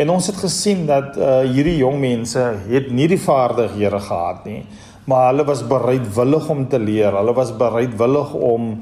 En 0.00 0.14
ons 0.14 0.30
het 0.30 0.38
gesien 0.40 0.86
dat 0.88 1.18
uh, 1.18 1.42
hierdie 1.44 1.76
jong 1.82 1.98
mense 2.00 2.40
het 2.70 2.88
nie 2.94 3.08
die 3.10 3.20
vaardighede 3.20 4.00
gehad 4.00 4.46
nie, 4.48 4.62
maar 5.10 5.28
hulle 5.28 5.44
was 5.44 5.60
bereidwillig 5.68 6.48
om 6.52 6.64
te 6.70 6.80
leer. 6.80 7.12
Hulle 7.18 7.34
was 7.36 7.52
bereidwillig 7.58 8.32
om 8.32 8.72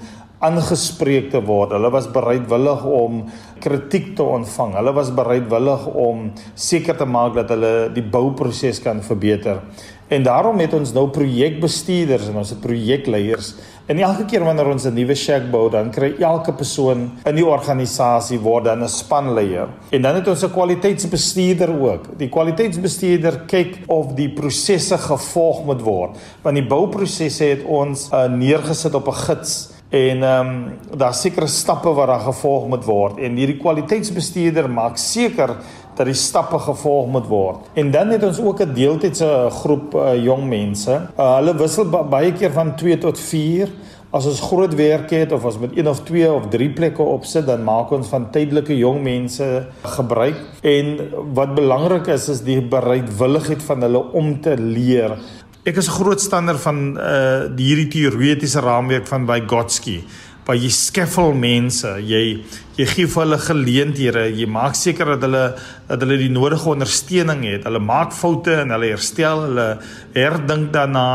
aangespreek 0.44 1.32
te 1.32 1.40
word. 1.42 1.72
Hulle 1.74 1.90
was 1.90 2.06
bereidwillig 2.14 2.84
om 2.86 3.24
kritiek 3.62 4.12
te 4.18 4.22
ontvang. 4.22 4.76
Hulle 4.78 4.92
was 4.94 5.10
bereidwillig 5.14 5.86
om 5.90 6.28
seker 6.54 6.98
te 7.00 7.08
maak 7.08 7.34
dat 7.40 7.50
hulle 7.54 7.72
die 7.96 8.04
bouproses 8.06 8.78
kan 8.84 9.02
verbeter. 9.02 9.64
En 10.08 10.22
daarom 10.22 10.58
het 10.58 10.72
ons 10.72 10.92
nou 10.96 11.08
projekbestuurders 11.12 12.30
en 12.30 12.38
ons 12.40 12.50
het 12.54 12.60
projekleiers. 12.60 13.52
En 13.88 13.98
elke 14.04 14.24
keer 14.28 14.44
wanneer 14.44 14.68
ons 14.68 14.84
'n 14.84 14.94
nuwe 14.94 15.14
shack 15.14 15.50
bou, 15.50 15.70
dan 15.70 15.90
kry 15.90 16.14
elke 16.18 16.52
persoon 16.52 17.10
in 17.24 17.34
die 17.34 17.46
organisasie 17.46 18.38
word 18.38 18.64
dan 18.64 18.82
'n 18.82 18.88
spanleier. 18.88 19.68
En 19.90 20.02
dan 20.02 20.14
het 20.14 20.28
ons 20.28 20.44
'n 20.44 20.50
kwaliteitsbestuurder 20.50 21.80
ook. 21.80 22.18
Die 22.18 22.28
kwaliteitsbestuurder 22.28 23.40
kyk 23.46 23.78
of 23.86 24.14
die 24.14 24.28
prosesse 24.28 24.98
gevolg 24.98 25.64
moet 25.64 25.82
word. 25.82 26.16
Want 26.42 26.56
die 26.56 26.66
bouprosesse 26.66 27.44
het 27.44 27.64
ons 27.64 28.08
uh, 28.12 28.24
neergesit 28.24 28.94
op 28.94 29.08
'n 29.08 29.12
gids 29.12 29.70
en 29.88 30.22
ehm 30.22 30.46
um, 30.46 30.78
daar 30.96 31.14
sekere 31.14 31.46
stappe 31.46 31.88
wat 31.88 32.06
daar 32.06 32.20
gevolg 32.20 32.66
moet 32.68 32.84
word 32.84 33.18
en 33.18 33.36
hierdie 33.36 33.56
kwaliteitsbestuurder 33.56 34.68
maak 34.70 34.98
seker 35.00 35.54
dat 35.98 36.06
die 36.06 36.16
stappe 36.16 36.58
gevolg 36.62 37.10
moet 37.10 37.26
word. 37.26 37.68
En 37.78 37.90
dan 37.90 38.12
het 38.14 38.22
ons 38.22 38.40
ook 38.40 38.62
'n 38.62 38.74
deeltydse 38.74 39.48
groep 39.50 39.94
uh, 39.94 40.14
jong 40.22 40.46
mense. 40.48 40.90
Uh, 41.18 41.34
hulle 41.36 41.56
wissel 41.56 41.84
baie 41.90 42.32
keer 42.32 42.52
van 42.52 42.76
2 42.76 42.98
tot 42.98 43.18
4. 43.18 43.68
As 44.10 44.26
ons 44.26 44.40
groot 44.40 44.74
werk 44.74 45.10
het 45.10 45.32
of 45.32 45.44
as 45.44 45.58
met 45.58 45.76
een 45.76 45.88
of 45.88 46.00
twee 46.00 46.32
of 46.32 46.48
drie 46.48 46.70
plekke 46.70 47.02
opsit, 47.02 47.46
dan 47.46 47.64
maak 47.64 47.90
ons 47.90 48.08
van 48.08 48.30
tydelike 48.30 48.76
jong 48.76 49.02
mense 49.02 49.66
gebruik. 49.82 50.38
En 50.62 51.10
wat 51.34 51.54
belangrik 51.54 52.06
is 52.06 52.28
is 52.28 52.40
die 52.40 52.62
bereidwilligheid 52.62 53.62
van 53.62 53.80
hulle 53.80 54.04
om 54.12 54.40
te 54.40 54.56
leer. 54.56 55.18
Ek 55.64 55.76
is 55.76 55.88
'n 55.88 56.00
groot 56.00 56.20
stander 56.20 56.58
van 56.58 56.96
uh 56.96 57.52
hierdie 57.56 57.88
teoretiese 57.88 58.60
raamwerk 58.60 59.06
van 59.06 59.26
Vygotsky 59.26 60.02
waar 60.48 60.56
jy 60.56 60.70
skeffel 60.72 61.34
mense, 61.36 61.90
jy 62.00 62.40
jy 62.78 62.86
gee 62.86 63.10
vir 63.10 63.24
hulle 63.24 63.38
geleenthede, 63.42 64.24
jy 64.38 64.46
maak 64.50 64.76
seker 64.78 65.16
dat 65.16 65.26
hulle 65.26 65.44
dat 65.88 66.04
hulle 66.04 66.18
die 66.20 66.30
nodige 66.30 66.70
ondersteuning 66.70 67.42
het. 67.48 67.66
Hulle 67.66 67.82
maak 67.82 68.14
foute 68.14 68.54
en 68.62 68.74
hulle 68.74 68.92
herstel, 68.92 69.48
hulle 69.48 69.68
herdink 70.14 70.70
daarna 70.76 71.08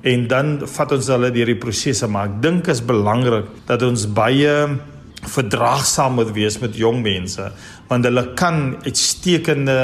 en 0.00 0.24
dan 0.30 0.54
vat 0.64 0.94
ons 0.96 1.10
hulle 1.12 1.28
deur 1.34 1.50
die 1.52 1.58
prosesse, 1.60 2.08
maar 2.08 2.30
ek 2.30 2.38
dink 2.40 2.70
is 2.72 2.80
belangrik 2.80 3.50
dat 3.68 3.84
ons 3.84 4.06
baie 4.16 4.54
verdraagsaam 5.20 6.16
moet 6.16 6.30
wees 6.32 6.56
met 6.62 6.78
jong 6.80 7.02
mense 7.04 7.50
want 7.90 8.06
hulle 8.08 8.22
kan 8.38 8.78
uitstekende 8.86 9.74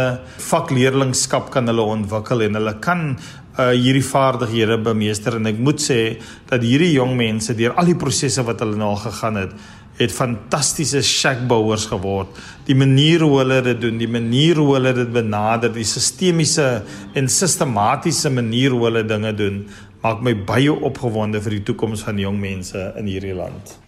vakleerlingskap 0.46 1.50
kan 1.52 1.68
hulle 1.68 1.84
ontwikkel 1.96 2.46
en 2.46 2.56
hulle 2.56 2.72
kan 2.80 3.10
uh 3.56 3.70
hierdie 3.72 4.04
vaardighede 4.04 4.76
bemeester. 4.84 5.38
En 5.38 5.48
ek 5.48 5.56
moet 5.64 5.80
sê 5.80 6.18
dat 6.50 6.60
hierdie 6.60 6.92
jong 6.92 7.14
mense 7.16 7.54
deur 7.56 7.72
al 7.80 7.88
die 7.88 7.96
prosesse 7.96 8.44
wat 8.44 8.60
hulle 8.60 8.76
nou 8.76 8.92
gegaan 9.00 9.40
het 9.40 9.54
het 9.96 10.12
fantastiese 10.12 11.02
shackbouers 11.02 11.86
geword. 11.90 12.36
Die 12.68 12.76
manier 12.76 13.24
hoe 13.24 13.38
hulle 13.38 13.62
dit 13.64 13.80
doen, 13.80 13.98
die 13.98 14.10
manier 14.10 14.60
hoe 14.60 14.74
hulle 14.74 14.92
dit 14.96 15.12
benader, 15.12 15.72
die 15.72 15.86
sistemiese 15.88 16.82
en 17.16 17.28
sistematiese 17.28 18.30
manier 18.30 18.76
hoe 18.76 18.84
hulle 18.90 19.04
dinge 19.08 19.32
doen, 19.34 19.64
maak 20.04 20.22
my 20.22 20.36
baie 20.46 20.70
opgewonde 20.70 21.40
vir 21.42 21.58
die 21.58 21.64
toekoms 21.66 22.04
van 22.06 22.20
jong 22.20 22.38
mense 22.40 22.92
in 23.00 23.10
hierdie 23.10 23.34
land. 23.34 23.78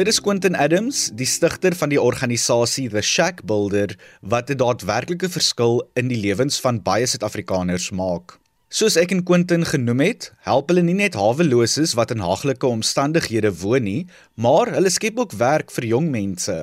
Dit 0.00 0.08
is 0.08 0.20
Quentin 0.24 0.56
Adams, 0.56 1.10
die 1.12 1.26
stigter 1.28 1.74
van 1.76 1.90
die 1.92 2.00
organisasie 2.00 2.86
The 2.88 3.02
Shack 3.04 3.42
Builder 3.44 3.92
wat 4.22 4.48
'n 4.48 4.56
daadwerklike 4.56 5.28
verskil 5.28 5.82
in 5.94 6.08
die 6.08 6.16
lewens 6.16 6.60
van 6.60 6.80
baie 6.80 7.06
Suid-Afrikaners 7.06 7.90
maak. 7.90 8.39
Soos 8.70 8.94
ek 8.94 9.10
en 9.10 9.24
Quentin 9.26 9.64
genoem 9.66 9.98
het, 10.04 10.28
help 10.46 10.68
hulle 10.70 10.84
nie 10.86 10.94
net 10.94 11.16
haweloses 11.18 11.96
wat 11.98 12.12
in 12.14 12.20
haglike 12.22 12.68
omstandighede 12.68 13.50
woon 13.58 13.82
nie, 13.82 14.02
maar 14.38 14.68
hulle 14.70 14.92
skep 14.94 15.16
ook 15.18 15.32
werk 15.40 15.72
vir 15.74 15.88
jong 15.88 16.06
mense. 16.12 16.54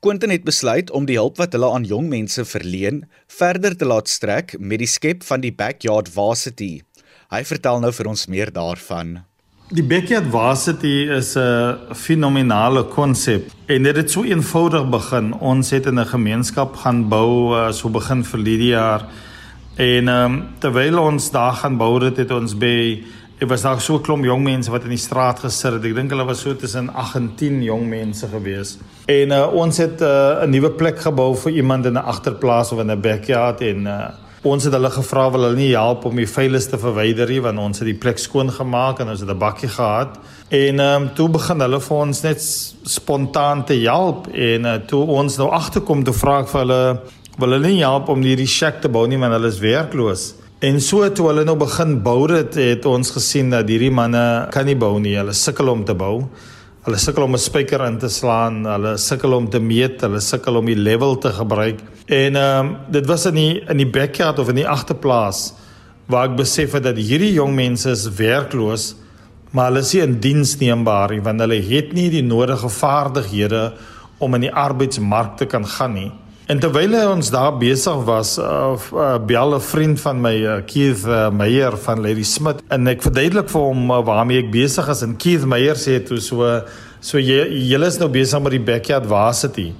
Quentin 0.00 0.32
het 0.32 0.46
besluit 0.46 0.88
om 0.96 1.04
die 1.04 1.18
hulp 1.20 1.36
wat 1.36 1.52
hulle 1.52 1.68
aan 1.68 1.84
jong 1.84 2.06
mense 2.08 2.40
verleen, 2.48 3.02
verder 3.28 3.76
te 3.76 3.84
laat 3.84 4.08
strek 4.08 4.54
met 4.56 4.80
die 4.80 4.88
skep 4.88 5.26
van 5.28 5.44
die 5.44 5.50
Backyard 5.52 6.08
Varsity. 6.14 6.80
Hy 7.28 7.42
vertel 7.44 7.84
nou 7.84 7.90
vir 7.92 8.08
ons 8.14 8.24
meer 8.32 8.48
daarvan. 8.48 9.18
Die 9.76 9.84
Backyard 9.84 10.30
Varsity 10.32 11.04
is 11.18 11.36
'n 11.36 11.92
fenominale 11.92 12.84
konsep 12.88 13.52
en 13.68 13.82
dit 13.82 13.96
het 13.96 14.10
so 14.10 14.24
eenvoudig 14.24 14.88
begin. 14.88 15.34
Ons 15.34 15.70
het 15.70 15.84
in 15.84 16.00
'n 16.00 16.06
gemeenskap 16.06 16.76
gaan 16.76 17.08
bou 17.08 17.52
uh, 17.52 17.72
so 17.72 17.90
begin 17.90 18.24
vir 18.24 18.44
die 18.44 18.72
jaar. 18.72 19.04
En 19.76 20.08
ehm 20.08 20.32
um, 20.32 20.48
terwyl 20.58 20.98
ons 20.98 21.30
daar 21.30 21.52
gaan 21.52 21.76
bou 21.76 22.04
het, 22.04 22.16
het 22.16 22.30
ons 22.30 22.56
by 22.56 23.04
Dit 23.42 23.50
was 23.50 23.62
daar 23.62 23.80
so 23.80 23.94
'n 23.94 24.00
klomp 24.00 24.24
jong 24.24 24.42
mense 24.42 24.70
wat 24.70 24.82
in 24.82 24.88
die 24.88 24.96
straat 24.96 25.38
gesit 25.38 25.72
het. 25.72 25.84
Ek 25.84 25.94
dink 25.94 26.10
hulle 26.10 26.24
was 26.24 26.40
so 26.40 26.56
tussen 26.56 26.94
8 26.94 27.14
en 27.14 27.32
10 27.34 27.62
jong 27.62 27.88
mense 27.88 28.26
gewees. 28.28 28.78
En 29.06 29.30
uh, 29.30 29.52
ons 29.52 29.76
het 29.76 30.00
uh, 30.00 30.44
'n 30.44 30.50
nuwe 30.50 30.70
plek 30.70 31.00
gebou 31.00 31.36
vir 31.36 31.52
iemand 31.52 31.86
in 31.86 31.92
'n 31.92 32.04
agterplaas 32.04 32.72
of 32.72 32.78
in 32.78 32.90
'n 32.90 33.00
backyard 33.00 33.60
en 33.60 33.86
uh, 33.86 34.08
ons 34.42 34.64
het 34.64 34.72
hulle 34.72 34.90
gevra 34.90 35.30
wil 35.30 35.42
hulle 35.42 35.56
nie 35.56 35.74
help 35.74 36.04
om 36.04 36.16
die 36.16 36.28
vuilis 36.28 36.66
te 36.66 36.78
verwyder 36.78 37.28
nie 37.28 37.40
want 37.40 37.58
ons 37.58 37.78
het 37.78 37.86
die 37.86 37.98
plek 37.98 38.18
skoon 38.18 38.50
gemaak 38.50 39.00
en 39.00 39.08
ons 39.08 39.20
het 39.20 39.28
'n 39.28 39.38
bakkie 39.38 39.68
gehad. 39.68 40.18
En 40.48 40.80
ehm 40.80 41.02
um, 41.02 41.14
toe 41.14 41.28
begin 41.28 41.60
hulle 41.60 41.80
vir 41.80 41.96
ons 41.96 42.22
net 42.22 42.40
spontaan 42.82 43.64
te 43.64 43.74
help 43.74 44.28
en 44.28 44.64
uh, 44.64 44.74
toe 44.86 45.06
ons 45.06 45.36
nou 45.36 45.50
agterkom 45.50 46.04
te 46.04 46.12
vra 46.12 46.44
vir 46.44 46.60
hulle 46.60 47.00
wil 47.40 47.56
hulle 47.56 47.70
nie 47.72 47.82
help 47.82 48.10
om 48.12 48.22
hierdie 48.24 48.48
shack 48.50 48.82
te 48.82 48.90
bou 48.92 49.06
nie 49.08 49.18
want 49.20 49.36
hulle 49.36 49.48
is 49.48 49.60
werkloos. 49.62 50.32
En 50.62 50.78
so 50.80 51.06
toe 51.10 51.26
hulle 51.30 51.42
nou 51.46 51.56
begin 51.58 51.96
bou 52.04 52.20
het, 52.30 52.54
het 52.54 52.84
ons 52.86 53.10
gesien 53.10 53.50
dat 53.50 53.70
hierdie 53.70 53.90
manne 53.90 54.48
kan 54.54 54.68
nie 54.68 54.76
bou 54.78 54.98
nie. 55.02 55.16
Hulle 55.18 55.34
sukkel 55.34 55.72
om 55.72 55.82
te 55.84 55.96
bou. 55.98 56.28
Hulle 56.86 56.98
sukkel 56.98 57.24
om 57.24 57.34
'n 57.34 57.38
spyker 57.38 57.82
in 57.86 57.98
te 57.98 58.08
slaan, 58.08 58.64
hulle 58.66 58.96
sukkel 58.98 59.32
om 59.34 59.48
te 59.50 59.60
meet, 59.60 60.00
hulle 60.00 60.20
sukkel 60.20 60.56
om 60.56 60.66
die 60.66 60.76
level 60.76 61.18
te 61.18 61.30
gebruik. 61.30 61.80
En 62.06 62.36
ehm 62.36 62.66
um, 62.66 62.76
dit 62.90 63.06
was 63.06 63.26
in 63.26 63.34
die 63.34 63.62
in 63.68 63.76
die 63.76 63.90
backyard 63.90 64.38
of 64.38 64.48
in 64.48 64.56
die 64.56 64.68
agterplaas 64.68 65.54
waar 66.06 66.28
ek 66.28 66.36
besef 66.36 66.72
het 66.72 66.82
dat 66.82 66.96
hierdie 66.96 67.32
jong 67.32 67.54
mense 67.54 67.90
is 67.90 68.08
werkloos, 68.08 68.94
maar 69.50 69.70
hulle 69.70 69.80
is 69.80 69.92
nie 69.94 70.02
in 70.02 70.20
diens 70.20 70.58
neembaar 70.58 71.10
nie 71.10 71.22
want 71.22 71.40
hulle 71.40 71.62
het 71.62 71.92
nie 71.92 72.10
die 72.10 72.22
nodige 72.22 72.68
vaardighede 72.68 73.72
om 74.18 74.34
in 74.34 74.40
die 74.40 74.52
arbeidsmark 74.52 75.36
te 75.36 75.46
kan 75.46 75.66
gaan 75.66 75.94
nie. 75.94 76.12
En 76.52 76.58
terwyl 76.60 76.92
ons 77.08 77.30
daar 77.32 77.54
besig 77.56 78.02
was, 78.04 78.34
uh, 78.36 78.74
uh, 78.92 79.16
bel 79.24 79.54
'n 79.56 79.60
vriend 79.60 80.00
van 80.00 80.20
my, 80.20 80.34
uh, 80.44 80.56
Keith 80.66 81.04
uh, 81.06 81.30
Meyer 81.30 81.76
van 81.76 82.00
Lady 82.00 82.22
Smith, 82.22 82.60
en 82.68 82.86
ek 82.86 83.00
verduidelik 83.02 83.48
vir 83.48 83.62
hom 83.62 83.90
uh, 83.90 84.02
waarmee 84.04 84.42
ek 84.42 84.50
besig 84.52 84.88
is 84.92 85.00
en 85.02 85.16
Keith 85.16 85.46
Meyer 85.48 85.78
sê 85.80 86.02
toe 86.04 86.20
so 86.20 86.60
so 87.00 87.18
jy 87.18 87.46
julle 87.70 87.88
is 87.88 87.96
nou 87.98 88.10
besig 88.12 88.42
met 88.42 88.52
die 88.52 88.60
backyard 88.60 89.08
varsity. 89.08 89.72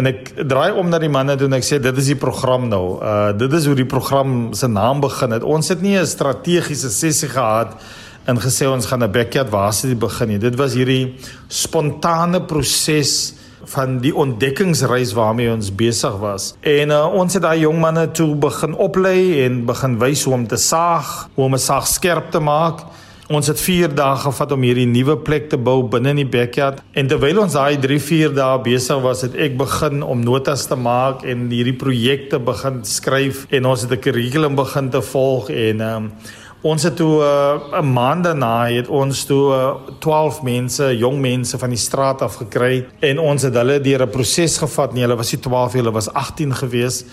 En 0.00 0.08
ek 0.08 0.32
draai 0.48 0.72
om 0.80 0.88
na 0.88 0.98
die 0.98 1.12
manne 1.12 1.36
toe 1.36 1.46
en 1.50 1.58
ek 1.58 1.66
sê 1.66 1.76
dit 1.78 2.00
is 2.00 2.08
die 2.14 2.16
program 2.16 2.70
nou. 2.72 2.98
Uh 3.04 3.32
dit 3.36 3.52
is 3.52 3.66
hoe 3.66 3.76
die 3.76 3.86
program 3.86 4.54
se 4.54 4.66
naam 4.66 5.04
begin 5.04 5.36
het. 5.36 5.44
Ons 5.44 5.68
het 5.68 5.82
nie 5.82 5.98
'n 5.98 6.06
strategiese 6.06 6.88
sessie 6.88 7.28
gehad 7.28 7.76
en 8.24 8.40
gesê 8.40 8.64
ons 8.64 8.86
gaan 8.86 9.04
'n 9.04 9.12
backyard 9.12 9.50
varsity 9.50 9.94
begin 9.94 10.28
nie. 10.28 10.38
Dit 10.38 10.56
was 10.56 10.72
hierdie 10.72 11.18
spontane 11.48 12.40
proses 12.40 13.34
van 13.72 13.98
die 14.04 14.14
ontdekkingsreis 14.14 15.12
waarmee 15.12 15.52
ons 15.52 15.70
besig 15.74 16.16
was. 16.22 16.54
En 16.60 16.90
uh, 16.94 17.04
ons 17.14 17.34
het 17.34 17.42
daai 17.42 17.60
jong 17.60 17.80
manne 17.80 18.06
toe 18.10 18.34
begin 18.34 18.74
oplei 18.74 19.44
en 19.44 19.64
begin 19.68 19.98
wys 19.98 20.24
hoe 20.24 20.34
om 20.34 20.46
te 20.48 20.56
saag, 20.56 21.28
hoe 21.34 21.44
om 21.44 21.54
'n 21.54 21.66
saag 21.68 21.86
skerp 21.86 22.30
te 22.30 22.40
maak. 22.40 22.84
Ons 23.28 23.50
het 23.50 23.60
4 23.60 23.92
dae 23.92 24.16
gevat 24.16 24.52
om 24.52 24.62
hierdie 24.64 24.86
nuwe 24.88 25.18
plek 25.20 25.50
te 25.52 25.58
bou 25.60 25.82
binne 25.92 26.14
in 26.14 26.22
die 26.22 26.30
backyard. 26.32 26.78
En 26.96 27.10
terwyl 27.10 27.42
ons 27.42 27.52
daai 27.52 27.76
3-4 27.76 28.32
dae 28.32 28.62
besig 28.64 29.02
was, 29.04 29.20
het 29.26 29.34
ek 29.36 29.58
begin 29.60 30.00
om 30.02 30.22
notas 30.24 30.64
te 30.66 30.78
maak 30.80 31.26
en 31.28 31.50
hierdie 31.52 31.76
projekte 31.76 32.40
begin 32.40 32.80
skryf 32.88 33.44
en 33.52 33.68
ons 33.68 33.84
het 33.84 33.92
'n 33.92 34.00
kurrikulum 34.00 34.56
begin 34.56 34.88
te 34.90 35.02
volg 35.02 35.50
en 35.50 35.80
um, 35.80 36.12
Ons 36.66 36.82
het 36.82 36.96
toe 36.96 37.20
uh, 37.22 37.78
'n 37.78 37.84
uh, 37.84 37.92
maand 37.92 38.24
daarna 38.24 38.66
het 38.66 38.88
ons 38.88 39.24
toe 39.24 39.54
uh, 39.54 39.74
12 39.98 40.42
mense, 40.42 40.96
jong 40.96 41.20
mense 41.20 41.58
van 41.58 41.70
die 41.70 41.78
straat 41.78 42.22
af 42.22 42.34
gekry 42.34 42.86
en 43.00 43.18
ons 43.18 43.42
het 43.42 43.54
hulle 43.54 43.80
deur 43.80 44.02
'n 44.02 44.10
proses 44.10 44.58
gevat. 44.58 44.92
Nee, 44.92 45.02
hulle 45.02 45.16
was 45.16 45.32
nie 45.32 45.40
12, 45.40 45.72
hulle 45.72 45.90
was 45.90 46.12
18 46.12 46.54
gewees. 46.54 47.04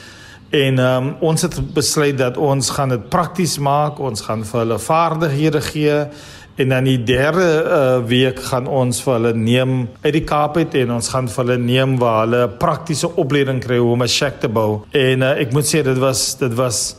En 0.49 0.79
um, 0.79 1.15
ons 1.19 1.41
het 1.41 1.73
besluit 1.73 2.17
dat 2.17 2.37
ons 2.37 2.69
gaan 2.69 2.89
dit 2.89 3.09
prakties 3.09 3.57
maak. 3.57 3.99
Ons 3.99 4.21
gaan 4.21 4.45
vir 4.45 4.59
hulle 4.59 4.79
vaardighede 4.79 5.61
gee 5.61 6.07
en 6.55 6.69
dan 6.69 6.83
die 6.83 7.03
derde 7.03 7.63
uh, 7.63 8.07
week 8.07 8.39
gaan 8.39 8.67
ons 8.67 9.01
vir 9.03 9.13
hulle 9.13 9.33
neem 9.33 9.89
uit 10.01 10.13
die 10.13 10.23
Kaap 10.23 10.57
uit 10.57 10.73
en 10.73 10.91
ons 10.91 11.09
gaan 11.11 11.27
vir 11.27 11.43
hulle 11.43 11.57
neem 11.57 11.97
waar 11.99 12.21
hulle 12.23 12.47
praktiese 12.49 13.09
opleiding 13.15 13.59
kry 13.59 13.77
hoe 13.77 13.91
om 13.91 14.03
'n 14.03 14.07
shack 14.07 14.39
te 14.39 14.47
bou. 14.47 14.85
En 14.91 15.21
uh, 15.21 15.39
ek 15.41 15.51
moet 15.51 15.67
sê 15.67 15.83
dit 15.83 15.97
was 15.97 16.37
dit 16.39 16.53
was 16.53 16.95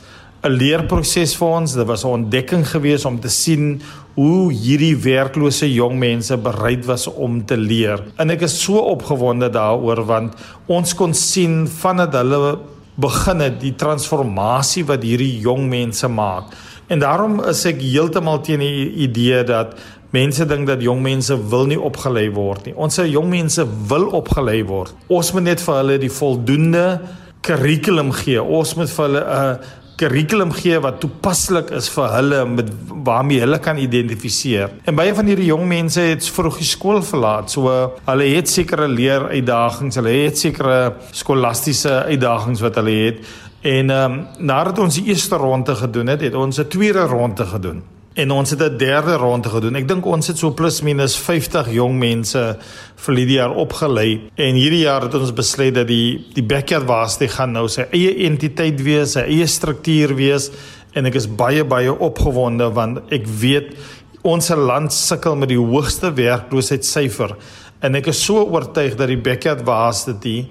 'n 0.47 0.55
leerproses 0.55 1.35
vir 1.39 1.49
ons. 1.49 1.75
Dit 1.75 1.87
was 1.87 2.05
'n 2.05 2.09
ontdekking 2.23 2.65
gewees 2.69 3.05
om 3.05 3.21
te 3.21 3.29
sien 3.29 3.81
hoe 4.15 4.53
hierdie 4.53 4.97
werklose 4.97 5.73
jong 5.73 5.99
mense 5.99 6.37
bereid 6.37 6.85
was 6.87 7.07
om 7.07 7.45
te 7.45 7.57
leer. 7.57 8.03
En 8.17 8.31
ek 8.31 8.43
is 8.43 8.63
so 8.63 8.79
opgewonde 8.79 9.51
daaroor 9.51 10.05
want 10.05 10.35
ons 10.67 10.95
kon 10.95 11.15
sien 11.15 11.67
vandat 11.69 12.13
hulle 12.13 12.59
begin 12.95 13.41
het 13.41 13.61
die 13.61 13.75
transformasie 13.75 14.85
wat 14.85 15.03
hierdie 15.03 15.39
jong 15.41 15.69
mense 15.69 16.09
maak. 16.09 16.45
En 16.89 16.99
daarom 16.99 17.45
is 17.45 17.65
ek 17.67 17.81
heeltemal 17.81 18.41
teen 18.41 18.61
die 18.61 18.93
idee 19.05 19.45
dat 19.45 19.75
mense 20.11 20.47
dink 20.47 20.67
dat 20.67 20.83
jong 20.83 21.03
mense 21.03 21.37
wil 21.51 21.67
nie 21.67 21.81
opgelei 21.81 22.31
word 22.33 22.65
nie. 22.67 22.75
Ons 22.75 22.95
se 22.95 23.11
jong 23.11 23.29
mense 23.29 23.67
wil 23.89 24.07
opgelei 24.17 24.63
word. 24.65 24.95
Ons 25.09 25.33
moet 25.33 25.43
net 25.43 25.61
vir 25.61 25.75
hulle 25.75 25.99
die 25.99 26.13
voldoende 26.13 27.01
kurrikulum 27.43 28.13
gee. 28.13 28.43
Ons 28.43 28.75
moet 28.79 28.91
vir 28.91 29.05
hulle 29.05 29.25
'n 29.25 29.59
kurrikulum 29.97 30.53
gee 30.53 30.77
wat 30.85 31.01
toepaslik 31.01 31.71
is 31.77 31.89
vir 31.95 32.13
hulle 32.13 32.43
met 32.51 32.69
waarmee 33.07 33.41
hulle 33.41 33.59
kan 33.63 33.79
identifiseer. 33.81 34.75
En 34.85 34.97
baie 34.99 35.15
van 35.17 35.29
hierdie 35.31 35.49
jong 35.49 35.65
mense 35.69 36.01
het 36.01 36.27
vroeg 36.37 36.61
die 36.61 36.69
skool 36.69 37.03
verlaat. 37.07 37.51
So 37.51 37.73
hulle 38.05 38.29
het 38.35 38.51
sekere 38.53 38.89
leer 38.89 39.29
uitdagings, 39.33 39.97
hulle 39.97 40.15
het 40.27 40.39
sekere 40.39 40.79
skolastiese 41.17 42.03
uitdagings 42.13 42.65
wat 42.65 42.81
hulle 42.83 42.97
het. 43.07 43.27
En 43.67 43.91
ehm 43.91 44.13
um, 44.13 44.23
nadat 44.39 44.79
ons 44.79 45.01
die 45.01 45.09
eerste 45.11 45.37
ronde 45.41 45.75
gedoen 45.75 46.13
het, 46.13 46.21
het 46.21 46.35
ons 46.35 46.61
'n 46.61 46.69
tweede 46.69 47.07
ronde 47.09 47.47
gedoen 47.47 47.83
en 48.17 48.31
ons 48.33 48.51
het 48.51 48.63
'n 48.63 48.77
derde 48.77 49.15
ronde 49.17 49.49
gedoen. 49.49 49.77
Ek 49.77 49.89
dink 49.89 50.07
ons 50.07 50.27
het 50.27 50.39
so 50.39 50.51
plus 50.51 50.81
minus 50.83 51.17
50 51.17 51.71
jong 51.73 51.99
mense 51.99 52.57
vir 52.97 53.15
hierdie 53.15 53.37
jaar 53.37 53.55
opgelei. 53.55 54.31
En 54.35 54.55
hierdie 54.55 54.85
jaar 54.85 55.03
het 55.03 55.15
ons 55.15 55.33
besluit 55.33 55.75
dat 55.75 55.87
die 55.87 56.25
die 56.35 56.43
backyard 56.43 56.87
varsity 56.87 57.29
gaan 57.29 57.53
nou 57.53 57.69
sy 57.69 57.87
eie 57.93 58.27
entiteit 58.27 58.83
wees, 58.83 59.13
sy 59.13 59.21
eie 59.21 59.47
struktuur 59.47 60.15
wees. 60.15 60.51
En 60.95 61.07
ek 61.07 61.15
is 61.15 61.27
baie 61.27 61.65
baie 61.65 61.93
opgewonde 61.93 62.73
want 62.73 63.13
ek 63.13 63.27
weet 63.27 63.77
ons 64.23 64.49
land 64.49 64.93
sukkel 64.93 65.37
met 65.37 65.49
die 65.49 65.61
hoogste 65.61 66.13
werkloosheidssyfer 66.13 67.37
en 67.81 67.95
ek 67.95 68.07
is 68.07 68.25
so 68.25 68.43
oortuig 68.43 68.97
dat 68.97 69.09
die 69.09 69.21
backyard 69.21 69.63
varsity 69.67 70.47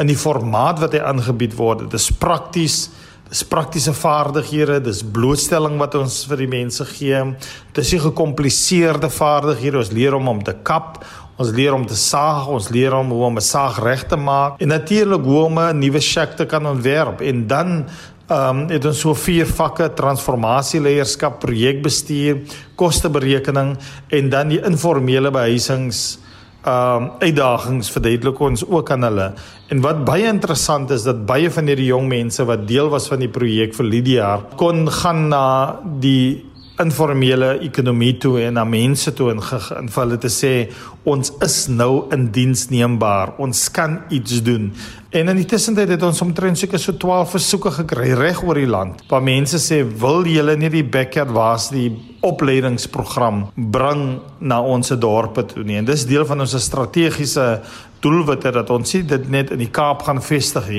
in 0.00 0.06
die 0.06 0.16
formaat 0.16 0.80
wat 0.80 0.96
hy 0.96 1.02
aangebied 1.04 1.54
word, 1.58 1.84
dit 1.86 1.94
is 1.94 2.10
prakties 2.10 2.88
Dis 3.32 3.46
praktiese 3.48 3.94
vaardighede, 3.96 4.82
dis 4.84 4.98
blootstelling 5.08 5.78
wat 5.80 5.94
ons 5.96 6.18
vir 6.28 6.42
die 6.42 6.50
mense 6.52 6.84
gee. 6.84 7.22
Dis 7.72 7.94
nie 7.94 8.00
gekompliseerde 8.02 9.08
vaardighede, 9.08 9.78
ons 9.80 9.92
leer 9.96 10.12
om 10.18 10.28
om 10.28 10.42
te 10.44 10.52
kap, 10.68 10.98
ons 11.40 11.52
leer 11.56 11.72
om 11.72 11.86
te 11.88 11.96
saag, 11.96 12.50
ons 12.52 12.68
leer 12.74 12.92
om 12.92 13.08
hoe 13.08 13.24
om 13.30 13.38
'n 13.40 13.40
saag 13.40 13.80
reg 13.80 14.04
te 14.04 14.16
maak 14.16 14.60
en 14.60 14.68
natuurlik 14.68 15.24
hoe 15.24 15.44
om 15.44 15.58
'n 15.58 15.78
nuwe 15.78 16.00
shack 16.00 16.36
te 16.36 16.44
kan 16.44 16.66
ontwerp 16.66 17.20
en 17.20 17.46
dan 17.46 17.88
ehm 18.28 18.58
um, 18.58 18.68
het 18.68 18.84
ons 18.84 19.00
so 19.00 19.14
vier 19.14 19.46
vakke 19.46 19.88
transformasieleierskap, 19.94 21.40
projekbestuur, 21.40 22.40
kosteberekening 22.76 23.78
en 24.08 24.28
dan 24.28 24.48
die 24.48 24.60
informele 24.60 25.30
behuisings 25.30 26.18
um, 26.66 27.10
uitdagings 27.22 27.90
verduidelik 27.94 28.40
ons 28.40 28.64
ook 28.66 28.90
aan 28.90 29.06
hulle. 29.08 29.32
En 29.72 29.82
wat 29.84 30.04
baie 30.04 30.28
interessant 30.28 30.90
is 30.94 31.06
dat 31.08 31.24
baie 31.26 31.50
van 31.50 31.70
hierdie 31.70 31.90
jong 31.90 32.08
mense 32.10 32.44
wat 32.48 32.66
deel 32.68 32.90
was 32.92 33.08
van 33.10 33.22
die 33.24 33.30
projek 33.32 33.76
vir 33.78 33.88
Lydia 33.88 34.30
kon 34.60 34.84
gaan 34.90 35.28
na 35.32 35.44
die 36.02 36.51
informele 36.80 37.58
ekonomie 37.66 38.14
toe 38.22 38.38
en 38.46 38.56
na 38.56 38.64
mense 38.64 39.12
toe 39.12 39.30
en 39.32 39.42
in 39.78 39.90
hulle 39.92 40.18
te 40.20 40.30
sê 40.32 40.52
ons 41.08 41.32
is 41.44 41.56
nou 41.68 42.06
in 42.14 42.28
diens 42.32 42.68
neembaar. 42.70 43.34
Ons 43.42 43.66
kan 43.74 43.98
iets 44.14 44.40
doen. 44.46 44.70
En 45.12 45.28
in 45.28 45.36
die 45.36 45.48
tussentyd 45.48 45.90
het 45.92 46.02
ons 46.06 46.22
omtrent 46.24 46.56
seker 46.58 46.80
so 46.80 46.96
12 46.96 47.34
versoeke 47.36 47.74
gekry 47.82 48.12
reg 48.16 48.40
oor 48.46 48.56
die 48.56 48.70
land. 48.70 49.02
Waar 49.10 49.24
mense 49.26 49.60
sê 49.60 49.82
wil 49.84 50.24
julle 50.30 50.56
nie 50.56 50.70
die 50.72 50.86
backyard 50.86 51.34
was 51.36 51.68
die 51.74 51.90
opleidingsprogram 52.24 53.48
bring 53.74 54.20
na 54.40 54.62
ons 54.62 54.94
dorpe 54.96 55.44
toe 55.50 55.66
nie. 55.66 55.80
En 55.82 55.90
dis 55.90 56.06
deel 56.08 56.24
van 56.28 56.46
ons 56.46 56.56
strategiese 56.64 57.48
doelwitte 58.02 58.50
dat 58.54 58.70
ons 58.74 58.96
nie 58.96 59.04
dit 59.06 59.30
net 59.30 59.52
in 59.54 59.60
die 59.62 59.70
Kaap 59.70 60.06
gaan 60.06 60.22
vestig 60.22 60.70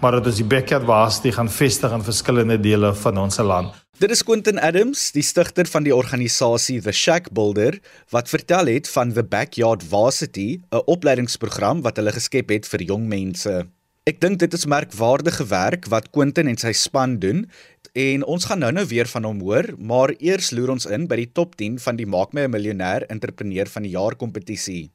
maar 0.00 0.16
dat 0.16 0.30
ons 0.30 0.40
die 0.40 0.48
backyard 0.48 0.86
was 0.88 1.20
die 1.24 1.32
gaan 1.32 1.50
vestig 1.52 1.92
in 1.92 2.04
verskillende 2.04 2.60
dele 2.60 2.94
van 2.94 3.18
ons 3.18 3.40
land. 3.42 3.74
Dit 4.00 4.14
is 4.14 4.22
Quentin 4.24 4.56
Adams, 4.64 5.10
die 5.12 5.20
stigter 5.20 5.68
van 5.68 5.84
die 5.84 5.92
organisasie 5.92 6.78
The 6.80 6.92
Shack 6.96 7.26
Builder, 7.36 7.74
wat 8.08 8.30
vertel 8.32 8.70
het 8.72 8.86
van 8.88 9.10
The 9.12 9.20
Backyard 9.20 9.82
Varsity, 9.84 10.62
'n 10.72 10.80
opleidingsprogram 10.88 11.82
wat 11.84 12.00
hulle 12.00 12.14
geskep 12.16 12.48
het 12.48 12.64
vir 12.64 12.82
jong 12.82 13.04
mense. 13.08 13.66
Ek 14.06 14.20
dink 14.20 14.38
dit 14.38 14.54
is 14.54 14.64
merkwaardige 14.64 15.44
werk 15.44 15.84
wat 15.92 16.10
Quentin 16.12 16.48
en 16.48 16.56
sy 16.56 16.72
span 16.72 17.18
doen 17.18 17.44
en 17.92 18.24
ons 18.24 18.44
gaan 18.44 18.64
nou-nou 18.64 18.86
weer 18.86 19.06
van 19.06 19.24
hom 19.24 19.40
hoor, 19.40 19.68
maar 19.76 20.14
eers 20.18 20.50
loer 20.50 20.70
ons 20.70 20.86
in 20.86 21.06
by 21.06 21.16
die 21.16 21.32
top 21.32 21.56
10 21.56 21.78
van 21.78 21.96
die 21.96 22.06
Maak 22.06 22.32
my 22.32 22.48
'n 22.48 22.50
miljonair 22.50 23.04
entrepreneur 23.10 23.66
van 23.66 23.82
die 23.82 23.92
jaar 23.92 24.16
kompetisie. 24.16 24.90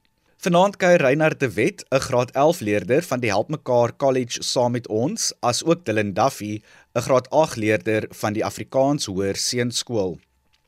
Vanaand 0.45 0.75
kuier 0.77 1.01
Reinhard 1.01 1.39
de 1.39 1.47
Wet, 1.53 1.85
'n 1.89 1.99
graad 1.99 2.31
11 2.31 2.59
leerder 2.59 3.01
van 3.01 3.19
die 3.19 3.29
Help 3.29 3.49
Mekaar 3.49 3.95
College 3.97 4.43
saam 4.43 4.71
met 4.71 4.87
ons, 4.87 5.33
as 5.39 5.63
ook 5.63 5.85
Dylan 5.85 6.13
Duffy, 6.13 6.61
'n 6.95 7.01
graad 7.01 7.29
8 7.29 7.55
leerder 7.55 8.05
van 8.09 8.33
die 8.33 8.45
Afrikaans 8.45 9.05
Hoër 9.11 9.35
Seunskool. 9.35 10.13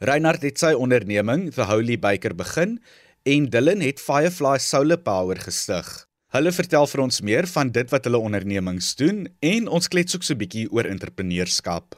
Reinhard 0.04 0.42
het 0.44 0.60
sy 0.60 0.74
onderneming, 0.76 1.54
The 1.56 1.64
Holy 1.70 1.96
Baker, 2.00 2.36
begin 2.36 2.82
en 3.24 3.48
Dylan 3.50 3.80
het 3.80 4.02
Firefly 4.04 4.58
Solar 4.60 5.00
Power 5.00 5.40
gestig. 5.40 5.88
Hulle 6.36 6.52
vertel 6.52 6.88
vir 6.92 7.02
ons 7.06 7.22
meer 7.22 7.48
van 7.48 7.72
dit 7.72 7.90
wat 7.96 8.04
hulle 8.04 8.20
ondernemings 8.20 8.92
doen 9.00 9.24
en 9.40 9.72
ons 9.72 9.88
klets 9.88 10.16
ook 10.16 10.24
so 10.28 10.34
'n 10.34 10.38
bietjie 10.44 10.68
oor 10.72 10.84
entrepreneurskap. 10.84 11.96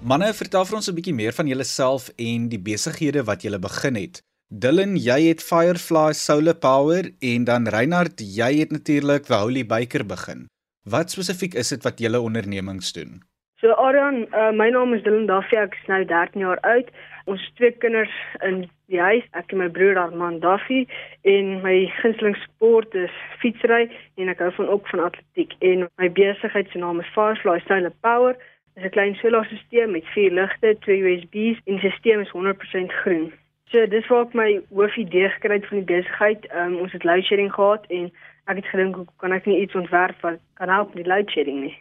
Manne, 0.00 0.34
vertel 0.34 0.64
vir 0.64 0.76
ons 0.76 0.88
'n 0.88 0.94
bietjie 0.94 1.14
meer 1.14 1.32
van 1.32 1.48
julleself 1.48 2.10
en 2.16 2.48
die 2.48 2.62
besighede 2.62 3.24
wat 3.24 3.42
julle 3.42 3.58
begin 3.58 3.94
het. 3.96 4.22
Dylan, 4.52 4.98
jy 5.00 5.30
het 5.30 5.40
Firefly 5.40 6.12
Solar 6.12 6.58
Power 6.60 7.06
en 7.24 7.44
dan 7.48 7.68
Reinhard, 7.72 8.18
jy 8.20 8.58
het 8.58 8.74
natuurlik 8.76 9.24
The 9.24 9.38
Holy 9.40 9.62
Baker 9.64 10.04
begin. 10.04 10.42
Wat 10.84 11.08
spesifiek 11.14 11.54
is 11.56 11.72
dit 11.72 11.86
wat 11.88 12.02
julle 12.04 12.20
ondernemings 12.20 12.92
doen? 12.92 13.22
So 13.64 13.72
Aryan, 13.80 14.26
uh, 14.36 14.50
my 14.52 14.68
naam 14.68 14.92
is 14.92 15.00
Dylan 15.06 15.24
Duffy, 15.30 15.56
ek 15.56 15.78
is 15.80 15.88
nou 15.88 16.02
13 16.04 16.44
jaar 16.44 16.60
oud. 16.68 16.92
Ons 17.32 17.48
twee 17.56 17.72
kinders 17.80 18.12
in 18.44 18.66
die 18.92 19.00
huis, 19.00 19.24
ek 19.32 19.56
en 19.56 19.62
my 19.64 19.72
broer 19.72 19.96
Armand 19.96 20.44
Duffy 20.44 20.84
en 21.24 21.54
my 21.64 21.78
gunsteling 22.02 22.36
sport 22.44 22.92
is 22.92 23.18
fietsry 23.40 23.86
en 24.20 24.28
ek 24.28 24.44
hou 24.44 24.52
van 24.60 24.68
ook 24.68 24.84
van 24.92 25.06
atletiek 25.08 25.56
en 25.64 25.88
my 25.96 26.12
besigheid 26.12 26.68
se 26.68 26.82
naam 26.82 27.00
is 27.00 27.14
Firefly 27.16 27.62
Solar 27.64 27.96
Power. 28.04 28.36
Dit 28.76 28.84
is 28.84 28.90
'n 28.90 28.96
klein 29.00 29.16
solarstelsel 29.24 29.88
met 29.96 30.12
vier 30.12 30.32
ligte, 30.32 30.76
twee 30.84 31.00
USB's 31.00 31.64
en 31.64 31.80
die 31.80 31.96
stelsel 31.96 32.28
is 32.28 32.36
100% 32.36 32.92
groen. 33.00 33.32
So 33.72 33.86
dis 33.88 34.08
waar 34.12 34.26
ek 34.26 34.34
my 34.36 34.50
hoofidee 34.68 35.30
gekry 35.32 35.56
het 35.56 35.66
van 35.70 35.78
die 35.80 35.88
besigheid. 35.88 36.42
Um, 36.52 36.74
ons 36.84 36.92
het 36.92 37.06
load 37.08 37.24
shedding 37.24 37.48
gehad 37.54 37.86
en 37.88 38.10
ek 38.52 38.58
het 38.58 38.66
gedink 38.68 38.98
hoe 38.98 39.06
kan 39.22 39.32
ek 39.32 39.46
nie 39.48 39.62
iets 39.62 39.78
ontwerp 39.78 40.18
wat 40.20 40.42
kan 40.60 40.68
help 40.68 40.90
met 40.92 41.06
die 41.06 41.08
load 41.08 41.30
shedding 41.32 41.62
nie. 41.64 41.72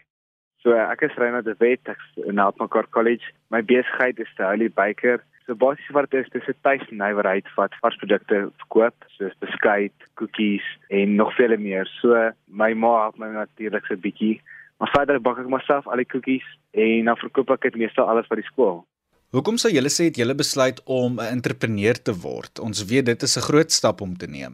So 0.63 0.77
ek 0.77 1.03
is 1.03 1.17
Reina 1.19 1.41
de 1.43 1.55
Wet, 1.59 1.83
ek 1.91 1.99
in 2.31 2.39
Altmakar 2.39 2.87
College. 2.95 3.33
My 3.51 3.59
besigheid 3.59 4.21
is 4.23 4.31
te 4.37 4.47
Holy 4.47 4.69
Baker. 4.71 5.19
So 5.43 5.57
basies 5.59 5.91
wat 5.91 6.07
dit 6.13 6.23
is, 6.23 6.31
dis 6.31 6.47
'n 6.47 6.55
tuisnywerheid 6.63 7.51
wat 7.57 7.75
varsprodukte 7.83 8.39
verkoop, 8.61 8.95
soos 9.17 9.35
beskuit, 9.43 9.97
koekies 10.15 10.63
en 10.87 11.15
nog 11.15 11.35
vele 11.35 11.57
meer. 11.57 11.91
So 11.99 12.31
my 12.47 12.71
ma 12.73 12.93
help 13.01 13.17
my 13.17 13.33
natuurlik 13.35 13.85
so 13.85 13.95
'n 13.95 14.05
bietjie. 14.07 14.39
Maar 14.79 14.95
verder 14.95 15.19
bak 15.19 15.39
ek 15.39 15.49
myself 15.49 15.87
al 15.87 15.99
die 15.99 16.07
koekies 16.07 16.47
en 16.71 17.05
dan 17.05 17.17
verkoop 17.17 17.51
ek 17.51 17.61
dit 17.61 17.75
meestal 17.75 18.07
alles 18.07 18.27
vir 18.27 18.37
die 18.37 18.51
skool. 18.53 18.85
Hoekom 19.31 19.55
sou 19.61 19.69
julle 19.71 19.87
sê 19.87 20.09
het 20.09 20.17
julle 20.19 20.33
besluit 20.35 20.79
om 20.85 21.13
'n 21.15 21.31
entrepreneur 21.35 21.95
te 22.07 22.13
word? 22.23 22.59
Ons 22.59 22.83
weet 22.89 23.05
dit 23.05 23.21
is 23.21 23.37
'n 23.37 23.47
groot 23.49 23.71
stap 23.71 24.01
om 24.01 24.13
te 24.17 24.27
neem. 24.27 24.53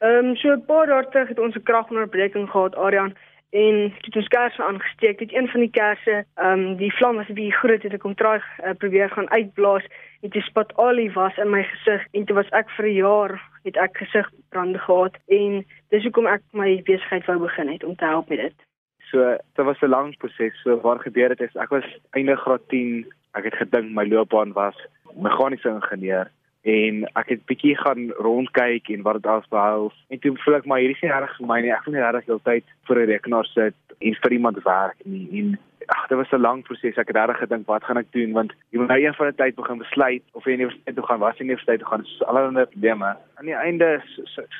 Ehm 0.00 0.26
um, 0.26 0.36
so 0.36 0.48
'n 0.48 0.64
paar 0.64 0.86
dae 0.86 1.08
terug 1.10 1.28
het 1.28 1.38
ons 1.38 1.54
'n 1.54 1.62
kragonderbreking 1.62 2.48
gehad, 2.50 2.74
Adrian 2.74 3.12
en 3.50 3.92
het 4.00 4.16
ons 4.16 4.28
kersse 4.28 4.62
aangesteek. 4.62 5.18
Dit 5.18 5.32
een 5.32 5.48
van 5.48 5.60
die 5.60 5.70
kersse, 5.70 6.24
ehm 6.34 6.58
um, 6.58 6.76
die 6.76 6.92
vlam 6.92 7.16
was 7.16 7.26
bietjie 7.26 7.60
groot 7.60 7.82
het 7.82 7.92
ek 7.92 8.00
kom 8.00 8.14
traag 8.14 8.44
uh, 8.64 8.72
probeer 8.78 9.10
gaan 9.10 9.30
uitblaas 9.30 9.84
dit 10.20 10.42
spat 10.42 10.72
olie 10.76 11.12
was 11.12 11.36
in 11.36 11.50
my 11.50 11.62
gesig 11.62 12.06
en 12.12 12.24
dit 12.24 12.36
was 12.36 12.48
ek 12.50 12.70
vir 12.70 12.86
'n 12.86 12.94
jaar 12.94 13.32
het 13.64 13.76
ek 13.76 13.96
gesigbrande 13.96 14.78
gehad 14.78 15.16
en 15.28 15.64
dis 15.88 16.02
hoekom 16.02 16.26
ek 16.26 16.42
my 16.52 16.82
besigheid 16.82 17.26
wou 17.26 17.38
begin 17.38 17.68
het 17.68 17.84
om 17.84 17.96
te 17.96 18.04
help 18.04 18.28
met 18.28 18.38
dit. 18.38 18.54
So 19.10 19.36
dit 19.56 19.64
was 19.64 19.80
'n 19.82 19.88
lang 19.88 20.16
proses. 20.16 20.60
So 20.62 20.80
waar 20.80 20.98
gebeur 20.98 21.28
dit 21.28 21.40
is 21.40 21.56
ek 21.56 21.70
was 21.70 21.84
einde 22.10 22.36
graad 22.36 22.68
10. 22.68 23.06
Ek 23.36 23.44
het 23.44 23.54
gedink 23.54 23.94
my 23.94 24.04
loopbaan 24.08 24.52
was 24.52 24.76
meganiese 25.14 25.68
ingenieur 25.68 26.30
en 26.68 27.04
ek 27.16 27.28
het 27.32 27.44
bietjie 27.46 27.76
gaan 27.78 28.10
rondkyk 28.18 28.88
en 28.92 29.02
wat 29.06 29.22
dit 29.22 29.48
behels 29.50 29.94
en 30.08 30.18
toe 30.18 30.34
voel 30.44 30.58
ek 30.58 30.66
maar 30.66 30.82
hierdie 30.82 30.96
is 30.96 31.04
nie 31.04 31.12
reg 31.12 31.36
vir 31.36 31.46
my 31.46 31.60
nie. 31.62 31.72
Ek 31.72 31.84
wil 31.86 31.94
nie 31.94 32.02
regtig 32.02 32.26
heeltyd 32.26 32.64
voor 32.86 33.00
'n 33.00 33.10
rekenaar 33.12 33.48
sit 33.54 33.76
en 33.98 34.14
vir 34.22 34.32
iemand 34.32 34.62
werk 34.64 34.98
nie. 35.04 35.28
En 35.40 35.58
ag 35.88 36.06
dit 36.08 36.18
was 36.18 36.32
'n 36.32 36.40
lang 36.40 36.62
proses. 36.62 36.96
Ek 36.96 37.08
het 37.08 37.16
regtig 37.16 37.38
gedink 37.38 37.66
wat 37.66 37.84
gaan 37.84 37.96
ek 37.96 38.12
doen? 38.12 38.32
Want 38.32 38.52
jy 38.70 38.78
moet 38.78 38.88
nou 38.88 39.00
een 39.00 39.14
van 39.14 39.26
die 39.26 39.36
tyd 39.36 39.54
begin 39.54 39.78
besluit 39.78 40.22
of 40.32 40.44
jy 40.44 40.52
universiteit 40.52 40.96
toe 40.96 41.06
gaan 41.06 41.18
was 41.18 41.36
jy 41.36 41.44
universiteit 41.44 41.78
toe 41.78 41.88
gaan 41.88 42.04
so 42.04 42.24
allerlei 42.24 42.66
probleme. 42.66 43.16
Aan 43.34 43.46
die 43.46 43.54
einde 43.54 44.02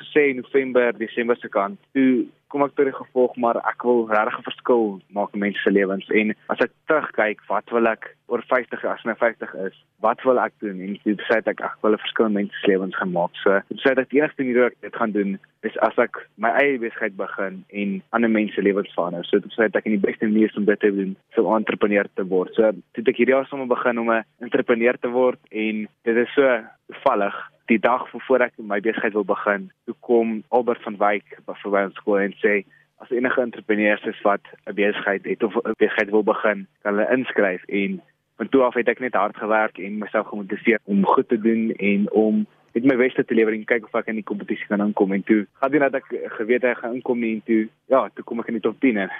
gesê 0.01 0.33
November 0.35 0.97
Desember 0.97 1.37
se 1.37 1.49
kant 1.49 1.79
toe 1.93 2.25
kom 2.49 2.63
ek 2.65 2.75
tot 2.75 2.89
die 2.89 2.95
gevolg 2.95 3.35
maar 3.37 3.59
ek 3.69 3.83
wil 3.87 4.07
regtig 4.09 4.39
'n 4.39 4.49
verskil 4.49 4.85
maak 5.15 5.33
in 5.33 5.43
mense 5.45 5.61
se 5.63 5.71
lewens. 5.71 6.07
En 6.09 6.35
as 6.49 6.59
ek 6.65 6.71
terugkyk 6.87 7.39
wat 7.47 7.69
wil 7.71 7.87
ek 7.87 8.15
oor 8.27 8.41
50 8.41 8.85
as 8.85 9.05
my 9.05 9.15
50 9.15 9.53
is 9.67 9.75
wat 9.99 10.21
wil 10.23 10.39
ek 10.39 10.53
doen? 10.59 10.81
En 10.81 10.97
dis 11.03 11.27
sê 11.29 11.37
ek 11.37 11.61
ek 11.61 11.77
wil 11.81 11.93
'n 11.93 12.05
verskil 12.05 12.25
in 12.25 12.37
mense 12.39 12.55
se 12.61 12.67
lewens 12.67 12.95
gemaak 12.95 13.33
so 13.43 13.61
dis 13.69 13.83
sê 13.85 13.95
dat 13.95 14.09
die 14.09 14.21
eerste 14.21 14.43
ding 14.43 14.55
wat 14.55 14.71
ek 14.71 14.81
dit 14.81 14.95
gaan 14.95 15.11
doen 15.11 15.39
is 15.63 15.77
as 15.79 15.97
ek 15.97 16.15
my 16.37 16.49
eie 16.61 16.79
besigheid 16.79 17.15
begin 17.17 17.63
en 17.69 18.01
ander 18.11 18.29
mense 18.29 18.53
se 18.53 18.61
lewens 18.61 18.93
verander. 18.95 19.25
So 19.25 19.39
dit 19.39 19.51
sê 19.53 19.69
ek 19.69 19.85
in 19.85 19.97
die 19.97 20.07
beste 20.07 20.25
manier 20.25 20.51
om 20.55 20.65
dit 20.65 20.79
te 20.79 20.91
doen 20.91 21.15
so 21.35 21.47
'n 21.47 21.57
entrepreneur 21.61 22.07
te 22.15 22.23
word. 22.23 22.53
So 22.55 22.71
dit 22.93 23.07
ek 23.07 23.17
hierdie 23.17 23.35
jaar 23.35 23.47
sommer 23.47 23.67
begin 23.67 23.99
om 23.99 24.11
'n 24.11 24.25
entrepreneur 24.41 24.97
te 24.97 25.09
word 25.09 25.39
en 25.51 25.87
dit 26.03 26.17
is 26.17 26.33
so 26.33 26.43
toevallig 26.89 27.37
die 27.69 27.79
dag 27.79 28.07
voor 28.25 28.41
ek 28.47 28.57
my 28.57 28.79
besigheid 28.81 29.13
wil 29.13 29.27
begin, 29.29 29.69
toe 29.85 29.95
kom 30.05 30.39
Albert 30.49 30.81
van 30.83 30.97
Wyk 30.97 31.37
by 31.45 31.55
ons 31.69 31.97
skool 32.01 32.21
en 32.23 32.33
sê 32.41 32.63
as 32.99 33.11
enige 33.15 33.41
entrepreneurs 33.41 34.03
is 34.09 34.21
wat 34.25 34.41
'n 34.65 34.75
besigheid 34.75 35.23
het 35.25 35.43
of 35.43 35.55
'n 35.55 35.77
besigheid 35.77 36.09
wil 36.09 36.23
begin, 36.23 36.67
kan 36.81 36.97
hulle 36.97 37.11
inskryf. 37.17 37.63
En 37.67 38.01
van 38.37 38.49
toe 38.49 38.61
af 38.63 38.73
het 38.73 38.87
ek 38.87 38.99
net 38.99 39.13
hard 39.13 39.37
gewerk 39.37 39.77
en 39.77 39.97
myself 39.97 40.27
gemotiveer 40.27 40.79
om 40.83 41.05
goed 41.05 41.29
te 41.29 41.39
doen 41.39 41.71
en 41.71 42.11
om 42.11 42.45
met 42.73 42.83
my 42.83 42.95
beste 42.95 43.25
te 43.25 43.33
lewer 43.33 43.53
en 43.53 43.65
kyk 43.65 43.85
of 43.85 43.95
ek 43.99 44.07
in 44.07 44.15
die 44.15 44.29
kompetisie 44.31 44.67
kan 44.67 44.81
inkom. 44.81 45.13
En 45.13 45.23
toe 45.23 45.47
gaan 45.59 45.71
dit 45.71 45.81
nadat 45.81 46.01
ek 46.01 46.31
geweet 46.37 46.63
ek 46.63 46.77
gaan 46.77 46.95
inkom 46.95 47.23
en 47.23 47.41
toe 47.45 47.67
ja, 47.87 48.09
toe 48.13 48.23
kom 48.23 48.39
ek 48.39 48.47
in 48.47 48.59
die 48.59 48.67
top 48.67 48.79
10 48.79 48.97
en 48.97 49.11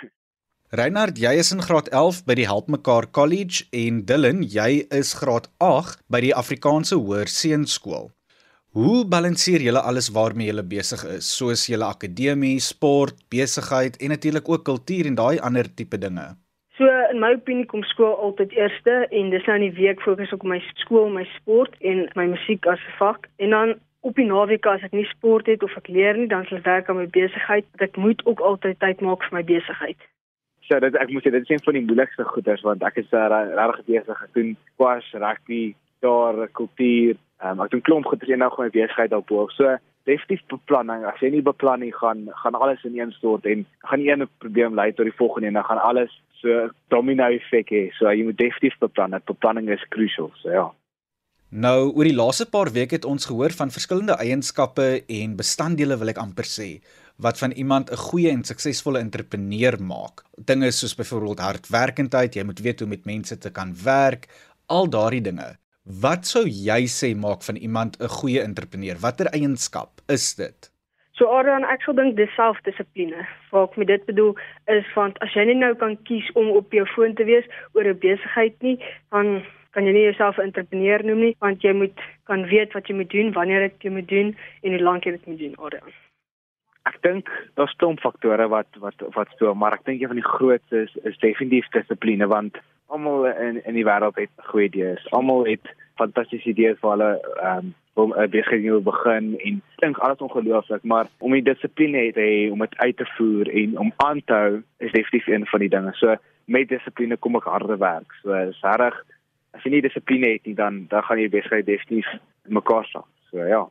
Reinhard, 0.70 1.18
jy 1.18 1.32
is 1.42 1.48
in 1.50 1.64
graad 1.66 1.88
11 1.90 2.28
by 2.30 2.36
die 2.38 2.44
Help 2.46 2.68
Mekaar 2.70 3.08
College 3.10 3.64
en 3.74 4.04
Dylan, 4.06 4.44
jy 4.46 4.84
is 4.94 5.16
graad 5.18 5.48
8 5.66 6.04
by 6.14 6.20
die 6.22 6.30
Afrikaanse 6.38 7.00
Hoër 7.00 7.32
Seunskool. 7.34 8.12
Hoe 8.78 9.00
balanseer 9.10 9.66
julle 9.66 9.82
alles 9.82 10.12
waarmee 10.14 10.52
julle 10.52 10.62
besig 10.62 11.02
is, 11.10 11.26
soos 11.26 11.64
julle 11.72 11.88
akademie, 11.90 12.60
sport, 12.62 13.18
besigheid 13.34 13.98
en 13.98 14.14
natuurlik 14.14 14.52
ook 14.54 14.68
kultuur 14.68 15.10
en 15.10 15.18
daai 15.18 15.40
ander 15.48 15.72
tipe 15.74 15.98
dinge? 15.98 16.28
So 16.78 16.86
in 17.10 17.18
my 17.24 17.32
opinie 17.40 17.66
kom 17.74 17.82
skool 17.90 18.14
altyd 18.28 18.54
eerste 18.60 19.00
en 19.10 19.34
dis 19.34 19.50
nou 19.50 19.58
in 19.58 19.66
die 19.72 19.78
week 19.80 20.06
fokus 20.06 20.36
op 20.38 20.46
my 20.46 20.62
skool, 20.84 21.10
my 21.10 21.26
sport 21.32 21.74
en 21.82 22.06
my 22.14 22.28
musiek 22.36 22.70
as 22.70 22.86
'n 22.92 22.96
vak. 23.02 23.26
En 23.42 23.58
dan 23.58 23.74
op 24.06 24.22
die 24.22 24.30
naweek 24.30 24.70
as 24.70 24.86
ek 24.86 24.94
nie 24.94 25.10
sport 25.18 25.50
het 25.50 25.66
of 25.66 25.74
ek 25.82 25.90
leer 25.90 26.14
nie, 26.14 26.30
dan 26.30 26.46
sal 26.46 26.62
ek 26.62 26.70
werk 26.70 26.90
aan 26.90 27.02
my 27.02 27.10
besigheid. 27.10 27.66
Ek 27.82 27.98
moet 27.98 28.22
ook 28.30 28.40
altyd 28.40 28.78
tyd 28.78 29.02
maak 29.02 29.26
vir 29.26 29.34
my 29.34 29.44
besigheid. 29.44 29.98
So 30.70 30.78
dit 30.84 30.96
ek 31.02 31.10
moet 31.10 31.26
sê 31.26 31.32
dit 31.34 31.46
is 31.48 31.50
een 31.50 31.64
van 31.66 31.78
die 31.80 31.86
moeilikste 31.88 32.24
goeders 32.30 32.62
want 32.62 32.84
ek 32.86 33.00
is 33.02 33.14
uh, 33.18 33.26
regtig 33.58 33.88
besig 33.88 34.20
gedoen 34.24 34.52
kwas 34.78 35.08
rugby, 35.18 35.64
daar 36.06 36.46
kultuur 36.54 37.18
um, 37.42 37.64
ek 37.64 37.74
doen 37.74 37.86
klomp 37.88 38.10
goed 38.10 38.22
as 38.22 38.30
jy 38.30 38.38
nou 38.38 38.52
gaan 38.54 38.70
besigheid 38.76 39.16
op 39.18 39.34
hoog. 39.34 39.54
So 39.58 39.78
definitief 40.10 40.46
beplanning. 40.54 41.06
As 41.10 41.22
jy 41.24 41.32
nie 41.34 41.46
beplan 41.46 41.82
nie, 41.84 41.94
gaan 41.96 42.28
gaan 42.44 42.58
alles 42.58 42.84
ineenstort 42.86 43.50
en 43.50 43.66
gaan 43.90 44.06
een 44.06 44.28
probleem 44.44 44.78
lei 44.78 44.92
tot 44.94 45.10
die 45.10 45.18
volgende 45.18 45.50
en 45.50 45.60
dan 45.60 45.68
gaan 45.70 45.82
alles 45.90 46.14
so 46.42 46.70
domino 46.94 47.28
effek 47.34 47.74
hê. 47.74 47.84
So 47.98 48.14
jy 48.14 48.30
moet 48.30 48.38
definitief 48.38 48.78
beplan. 48.86 49.18
Dat 49.18 49.26
beplanning 49.30 49.74
is 49.74 49.90
crucial. 49.90 50.32
So 50.44 50.54
ja. 50.54 50.70
Nou, 51.50 51.90
oor 51.98 52.06
die 52.06 52.14
laaste 52.14 52.46
paar 52.46 52.70
weke 52.70 53.00
het 53.00 53.10
ons 53.10 53.26
gehoor 53.26 53.54
van 53.58 53.74
verskillende 53.74 54.20
eienskappe 54.22 55.02
en 55.02 55.32
bestanddele 55.38 55.98
wil 55.98 56.14
ek 56.14 56.22
amper 56.22 56.46
sê 56.46 56.76
wat 57.20 57.38
van 57.38 57.52
iemand 57.52 57.92
'n 57.92 57.96
goeie 57.96 58.30
en 58.30 58.44
suksesvolle 58.44 59.00
entrepreneur 59.00 59.76
maak. 59.84 60.24
Dinge 60.46 60.72
soos 60.72 60.96
byvoorbeeld 60.96 61.40
hardwerkendheid, 61.40 62.36
jy 62.36 62.44
moet 62.44 62.60
weet 62.60 62.80
hoe 62.80 62.88
om 62.88 62.90
met 62.90 63.06
mense 63.06 63.38
te 63.38 63.52
kan 63.52 63.76
werk, 63.84 64.28
al 64.68 64.90
daardie 64.90 65.22
dinge. 65.22 65.58
Wat 65.84 66.26
sou 66.26 66.46
jy 66.48 66.86
sê 66.88 67.16
maak 67.16 67.42
van 67.44 67.56
iemand 67.56 67.98
'n 68.00 68.08
goeie 68.08 68.42
entrepreneur? 68.42 68.96
Watter 69.00 69.26
eienskap 69.26 70.02
is 70.08 70.36
dit? 70.36 70.72
So 71.12 71.26
Adrian, 71.26 71.64
ek 71.64 71.82
sou 71.82 71.96
dink 71.96 72.16
dis 72.16 72.36
selfdissipline. 72.36 73.28
Wat 73.52 73.70
ek 73.70 73.78
met 73.78 73.88
dit 73.88 74.06
bedoel 74.06 74.38
is 74.68 74.86
want 74.96 75.20
as 75.20 75.34
jy 75.34 75.46
nie 75.46 75.56
nou 75.56 75.76
kan 75.76 75.98
kies 76.04 76.32
om 76.34 76.50
op 76.50 76.72
jou 76.72 76.86
foon 76.86 77.16
te 77.16 77.24
wees 77.24 77.46
oor 77.74 77.84
'n 77.84 78.00
besigheid 78.00 78.56
nie, 78.62 78.78
dan 79.12 79.44
kan 79.72 79.86
jy 79.86 79.92
nie 79.92 80.04
jouself 80.04 80.38
'n 80.38 80.42
entrepreneur 80.42 81.04
noem 81.04 81.20
nie, 81.20 81.36
want 81.40 81.62
jy 81.62 81.74
moet 81.74 82.00
kan 82.24 82.46
weet 82.48 82.74
wat 82.74 82.88
jy 82.88 82.96
moet 82.96 83.10
doen, 83.10 83.34
wanneer 83.34 83.72
jy 83.80 83.90
moet 83.90 84.08
doen 84.08 84.38
en 84.64 84.72
hoe 84.72 84.82
lank 84.82 85.04
jy 85.04 85.12
dit 85.12 85.28
moet 85.28 85.40
doen, 85.40 85.56
Adrian. 85.58 85.92
Ek 86.88 87.02
dink 87.02 87.30
daar's 87.60 87.76
klomp 87.76 88.00
faktore 88.00 88.48
wat 88.48 88.80
wat 88.80 89.04
wat 89.16 89.30
speel, 89.36 89.56
maar 89.56 89.74
ek 89.74 89.86
dink 89.86 90.02
een 90.02 90.14
van 90.14 90.22
die 90.22 90.32
grootstes 90.32 90.96
is, 90.96 91.04
is 91.12 91.20
definitief 91.24 91.68
dissipline 91.76 92.28
want 92.28 92.58
almal 92.88 93.28
in 93.32 93.60
in 93.66 93.78
die 93.78 93.86
wêreld 93.86 94.18
het 94.18 94.32
goeie 94.52 94.70
idees. 94.70 95.04
Almal 95.12 95.46
het 95.46 95.68
fantastiese 96.00 96.50
idees 96.54 96.80
vir 96.82 96.96
hulle 96.96 97.12
ehm 97.20 97.58
um, 97.58 97.76
om 98.00 98.14
'n 98.16 98.30
besigheid 98.30 98.64
te 98.64 98.82
begin 98.84 99.26
en 99.40 99.62
dink 99.84 99.98
alles 99.98 100.18
ongelooflik, 100.18 100.84
maar 100.84 101.08
om 101.18 101.32
die 101.32 101.44
dissipline 101.44 102.12
te 102.12 102.22
hê 102.22 102.52
om 102.52 102.60
dit 102.60 102.78
uit 102.78 102.98
te 102.98 103.06
voer 103.18 103.50
en 103.62 103.80
om 103.80 103.94
aan 103.98 104.22
te 104.26 104.34
hou 104.34 104.64
is 104.78 104.92
definitief 104.92 105.28
een 105.28 105.46
van 105.46 105.60
die 105.60 105.70
dinge. 105.70 105.94
So 105.94 106.16
met 106.46 106.70
dissipline 106.70 107.18
kom 107.18 107.36
ek 107.36 107.44
harde 107.44 107.78
werk. 107.78 108.14
So 108.22 108.34
is 108.34 108.62
reg 108.62 109.04
as 109.54 109.64
jy 109.64 109.72
nie 109.72 109.82
dissipline 109.82 110.32
het 110.32 110.46
nie 110.46 110.56
dan 110.56 110.86
dan 110.90 111.04
gaan 111.04 111.20
jy 111.20 111.30
besigheid 111.30 111.66
definitief 111.66 112.08
mekaar 112.48 112.86
sak. 112.86 113.08
So 113.30 113.44
ja. 113.44 113.68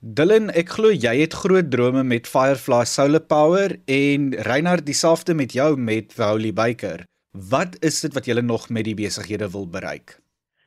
Dylan, 0.00 0.46
ek 0.56 0.70
glo 0.72 0.88
jy 0.96 1.10
het 1.18 1.34
groot 1.36 1.66
drome 1.68 2.00
met 2.08 2.24
Firefly 2.24 2.86
Solar 2.88 3.20
Power 3.20 3.74
en 3.84 4.30
Reinhard 4.46 4.86
dieselfde 4.86 5.34
met 5.36 5.52
jou 5.52 5.74
met 5.76 6.14
Holy 6.16 6.54
Baker. 6.56 7.04
Wat 7.50 7.76
is 7.84 8.00
dit 8.00 8.16
wat 8.16 8.24
julle 8.24 8.40
nog 8.40 8.70
met 8.72 8.88
die 8.88 8.94
besighede 8.96 9.50
wil 9.52 9.68
bereik? 9.68 10.16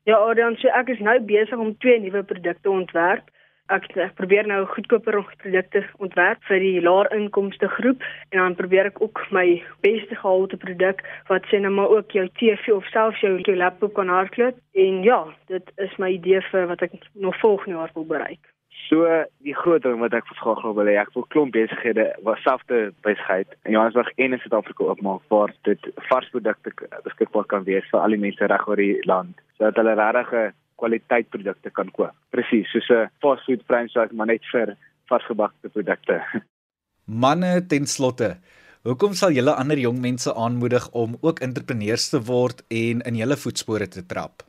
Ja, 0.05 0.19
Adrian, 0.21 0.53
so 0.61 0.69
ek 0.77 0.93
is 0.93 1.01
nou 1.01 1.17
besig 1.25 1.57
om 1.57 1.73
twee 1.81 1.97
nuwe 2.05 2.21
produkte 2.29 2.69
ontwerp. 2.69 3.33
Ek, 3.73 3.89
ek 3.97 4.13
probeer 4.21 4.45
nou 4.45 4.67
goedkoper 4.75 5.17
produkte 5.41 5.81
ontwerp 5.97 6.45
vir 6.45 6.61
die 6.61 6.77
laer 6.85 7.09
inkomste 7.17 7.73
groep 7.79 8.05
en 8.29 8.37
dan 8.37 8.61
probeer 8.61 8.93
ek 8.93 9.01
ook 9.01 9.25
my 9.33 9.47
beste 9.81 10.13
gehalte 10.13 10.61
produk 10.61 11.01
wat 11.33 11.49
sê 11.49 11.57
nou 11.57 11.73
maar 11.73 11.89
ook 11.89 12.13
jou 12.13 12.29
TV 12.37 12.69
of 12.77 12.85
selfs 12.93 13.25
jou, 13.25 13.39
jou 13.41 13.57
laptop 13.57 13.97
kan 13.97 14.13
hardloop 14.13 14.61
en 14.77 15.01
ja, 15.01 15.23
dit 15.49 15.77
is 15.81 15.97
my 15.97 16.13
idee 16.21 16.45
vir 16.53 16.69
wat 16.69 16.85
ek 16.85 16.99
nog 17.17 17.41
volgende 17.41 17.81
jaar 17.81 17.97
wil 17.97 18.11
bereik. 18.13 18.52
So 18.93 19.07
die 19.41 19.55
groot 19.57 19.81
ding 19.81 19.97
wat 20.03 20.13
ek 20.13 20.27
graag 20.37 20.59
wil 20.61 20.75
wil 20.77 20.89
hê, 20.91 20.99
ek 21.01 21.15
wil 21.15 21.23
klomp 21.33 21.55
besighede 21.55 22.11
wat 22.27 22.41
selfde 22.43 22.91
besigheid 23.01 23.49
in 23.65 23.73
Johannesburg 23.73 24.11
en 24.21 24.35
in 24.37 24.41
Suid-Afrika 24.43 24.85
oopmaak 24.85 25.23
waar 25.33 25.53
dit 25.65 25.87
vars 26.11 26.27
produkte 26.29 26.73
beskikbaar 27.07 27.47
kan 27.49 27.65
wees 27.65 27.87
vir 27.89 28.03
al 28.03 28.13
die 28.13 28.21
mense 28.21 28.49
reg 28.51 28.67
oor 28.69 28.77
die 28.77 28.99
land, 29.09 29.41
sodat 29.57 29.81
hulle 29.81 29.95
regte 29.97 30.43
kwaliteit 30.77 31.31
produkte 31.33 31.73
kan 31.73 31.89
koop. 31.97 32.13
Presies, 32.35 32.69
soos 32.69 32.91
'n 32.93 33.09
fast 33.25 33.41
food 33.49 33.65
franchise 33.65 34.13
maar 34.13 34.29
net 34.29 34.45
vir 34.51 34.75
varsgebakte 35.09 35.73
produkte. 35.73 36.21
Manne 37.23 37.65
ten 37.65 37.89
slotte 37.89 38.35
Hoekom 38.83 39.13
sal 39.15 39.31
julle 39.31 39.55
ander 39.55 39.79
jong 39.79 40.01
mense 40.03 40.29
aanmoedig 40.35 40.89
om 40.91 41.17
ook 41.21 41.39
entrepreneurs 41.39 42.09
te 42.11 42.19
word 42.19 42.65
en 42.67 43.01
in 43.01 43.15
julle 43.15 43.37
voetspore 43.39 43.87
te 43.87 44.05
trap? 44.05 44.43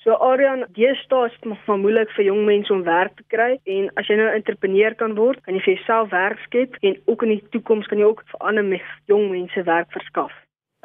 So 0.00 0.14
Arian, 0.16 0.62
deesdae 0.72 1.26
is 1.28 1.34
dit 1.42 1.66
maar 1.68 1.76
moeilik 1.78 2.12
vir 2.16 2.24
jong 2.24 2.46
mense 2.46 2.72
om 2.72 2.86
werk 2.86 3.18
te 3.18 3.24
kry 3.28 3.50
en 3.68 3.90
as 4.00 4.06
jy 4.08 4.14
nou 4.16 4.28
'n 4.30 4.38
entrepreneur 4.38 4.94
kan 4.94 5.14
word, 5.14 5.42
kan 5.44 5.54
jy 5.54 5.60
vir 5.60 5.74
jouself 5.74 6.08
werk 6.10 6.38
skep 6.46 6.78
en 6.80 6.96
ook 7.04 7.22
in 7.22 7.28
die 7.34 7.44
toekoms 7.52 7.86
kan 7.86 7.98
jy 7.98 8.06
ook 8.08 8.22
vir 8.30 8.40
ander 8.40 8.64
me 8.64 8.80
jong 9.12 9.28
mense 9.30 9.62
werk 9.62 9.92
verskaf. 9.92 10.32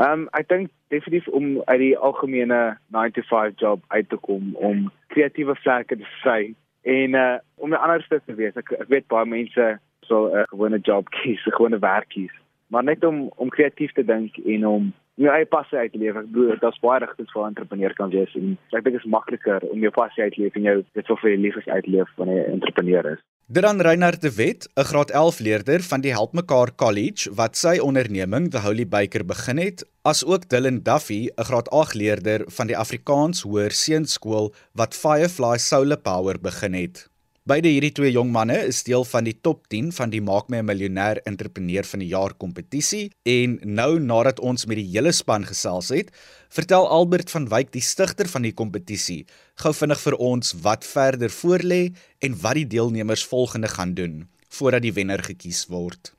Ehm 0.04 0.12
um, 0.12 0.30
ek 0.34 0.50
dink 0.50 0.70
definitief 0.92 1.28
om 1.28 1.62
uit 1.66 1.80
die 1.80 1.98
algemene 1.98 2.78
9 2.92 3.12
to 3.16 3.22
5 3.22 3.56
job 3.56 3.80
uit 3.88 4.10
te 4.10 4.18
kom 4.18 4.52
om 4.56 4.92
kreatiewe 5.08 5.56
vlekke 5.56 5.96
te 5.96 6.12
vry 6.22 6.54
en 6.84 7.16
uh 7.16 7.40
om 7.56 7.72
'n 7.72 7.80
ander 7.80 8.04
stuk 8.04 8.26
te 8.26 8.36
wees. 8.36 8.56
Ek 8.56 8.72
ek 8.72 8.90
weet 8.92 9.08
baie 9.08 9.26
mense 9.26 9.80
sal 10.04 10.28
'n 10.28 10.38
uh, 10.38 10.44
gewone 10.52 10.80
job 10.80 11.08
kies, 11.16 11.40
'n 11.48 11.56
gewone 11.56 11.80
werk 11.80 12.10
kies, 12.10 12.36
maar 12.68 12.84
net 12.84 13.04
om 13.04 13.32
om 13.36 13.50
kreatief 13.50 13.94
te 13.94 14.04
dink 14.04 14.38
en 14.38 14.68
om 14.68 14.94
jou 15.22 15.32
eie 15.32 15.48
passie 15.48 15.78
uit 15.78 15.92
te 15.94 16.02
leef. 16.02 16.18
Ek 16.20 16.28
bedoel 16.32 16.56
dit 16.56 16.66
is 16.70 16.82
baie 16.84 17.00
regtig 17.04 17.32
vir 17.32 17.44
'n 17.44 17.52
entrepreneur 17.54 17.94
kan 17.94 18.10
wees 18.10 18.36
en 18.36 18.58
ek 18.74 18.84
dink 18.84 18.96
dit 18.96 19.06
is 19.06 19.14
makliker 19.18 19.62
om 19.72 19.80
jou 19.80 19.92
passie 19.92 20.24
uit 20.24 20.34
te 20.34 20.42
leef 20.42 20.56
en 20.56 20.68
jou 20.70 20.78
dit 20.94 21.08
vir 21.08 21.30
jou 21.32 21.42
liefes 21.46 21.68
uit 21.68 21.84
te 21.84 21.92
leef 21.92 22.10
wanneer 22.18 22.38
jy 22.38 22.48
'n 22.48 22.54
entrepreneur 22.60 23.12
is. 23.14 23.22
Dan 23.48 23.80
Reinhard 23.80 24.22
de 24.22 24.34
Wet, 24.36 24.68
'n 24.76 24.84
graad 24.84 25.12
11 25.12 25.40
leerder 25.40 25.80
van 25.82 26.02
die 26.02 26.12
Help 26.12 26.34
Mekaar 26.34 26.76
College 26.76 27.30
wat 27.34 27.56
sy 27.56 27.78
onderneming 27.80 28.50
The 28.52 28.60
Holy 28.60 28.88
Baker 28.88 29.26
begin 29.26 29.58
het, 29.58 29.86
asook 30.02 30.50
Dylan 30.50 30.82
Duffy, 30.84 31.30
'n 31.38 31.44
graad 31.44 31.70
8 31.70 31.94
leerder 31.94 32.44
van 32.48 32.68
die 32.68 32.78
Afrikaans 32.78 33.44
Hoër 33.44 33.72
Seunskool 33.72 34.54
wat 34.74 34.96
Firefly 34.96 35.58
Solar 35.58 36.00
Power 36.00 36.40
begin 36.40 36.74
het. 36.74 37.15
Beide 37.46 37.70
hierdie 37.70 37.92
twee 37.94 38.10
jong 38.10 38.32
manne 38.34 38.56
is 38.66 38.80
deel 38.88 39.04
van 39.06 39.28
die 39.28 39.36
top 39.46 39.68
10 39.70 39.92
van 39.94 40.10
die 40.10 40.22
Maak 40.30 40.48
my 40.50 40.64
'n 40.64 40.66
miljonair 40.66 41.20
entrepreneur 41.30 41.86
van 41.86 42.02
die 42.02 42.08
jaar 42.10 42.34
kompetisie 42.34 43.12
en 43.22 43.60
nou 43.62 44.00
nadat 44.00 44.40
ons 44.40 44.66
met 44.66 44.82
die 44.82 44.88
hele 44.96 45.12
span 45.12 45.46
gesels 45.46 45.92
het, 45.94 46.10
vertel 46.50 46.90
Albert 46.90 47.30
van 47.30 47.46
Wyk, 47.48 47.70
die 47.72 47.86
stigter 47.86 48.26
van 48.26 48.42
die 48.42 48.52
kompetisie, 48.52 49.28
gou 49.62 49.74
vinnig 49.74 50.02
vir 50.02 50.18
ons 50.18 50.56
wat 50.64 50.84
verder 50.84 51.30
voorlê 51.30 51.94
en 52.20 52.42
wat 52.42 52.56
die 52.56 52.66
deelnemers 52.66 53.24
volgende 53.24 53.68
gaan 53.68 53.94
doen 53.94 54.28
voordat 54.50 54.82
die 54.82 54.94
wenner 54.94 55.22
gekies 55.22 55.68
word. 55.70 56.15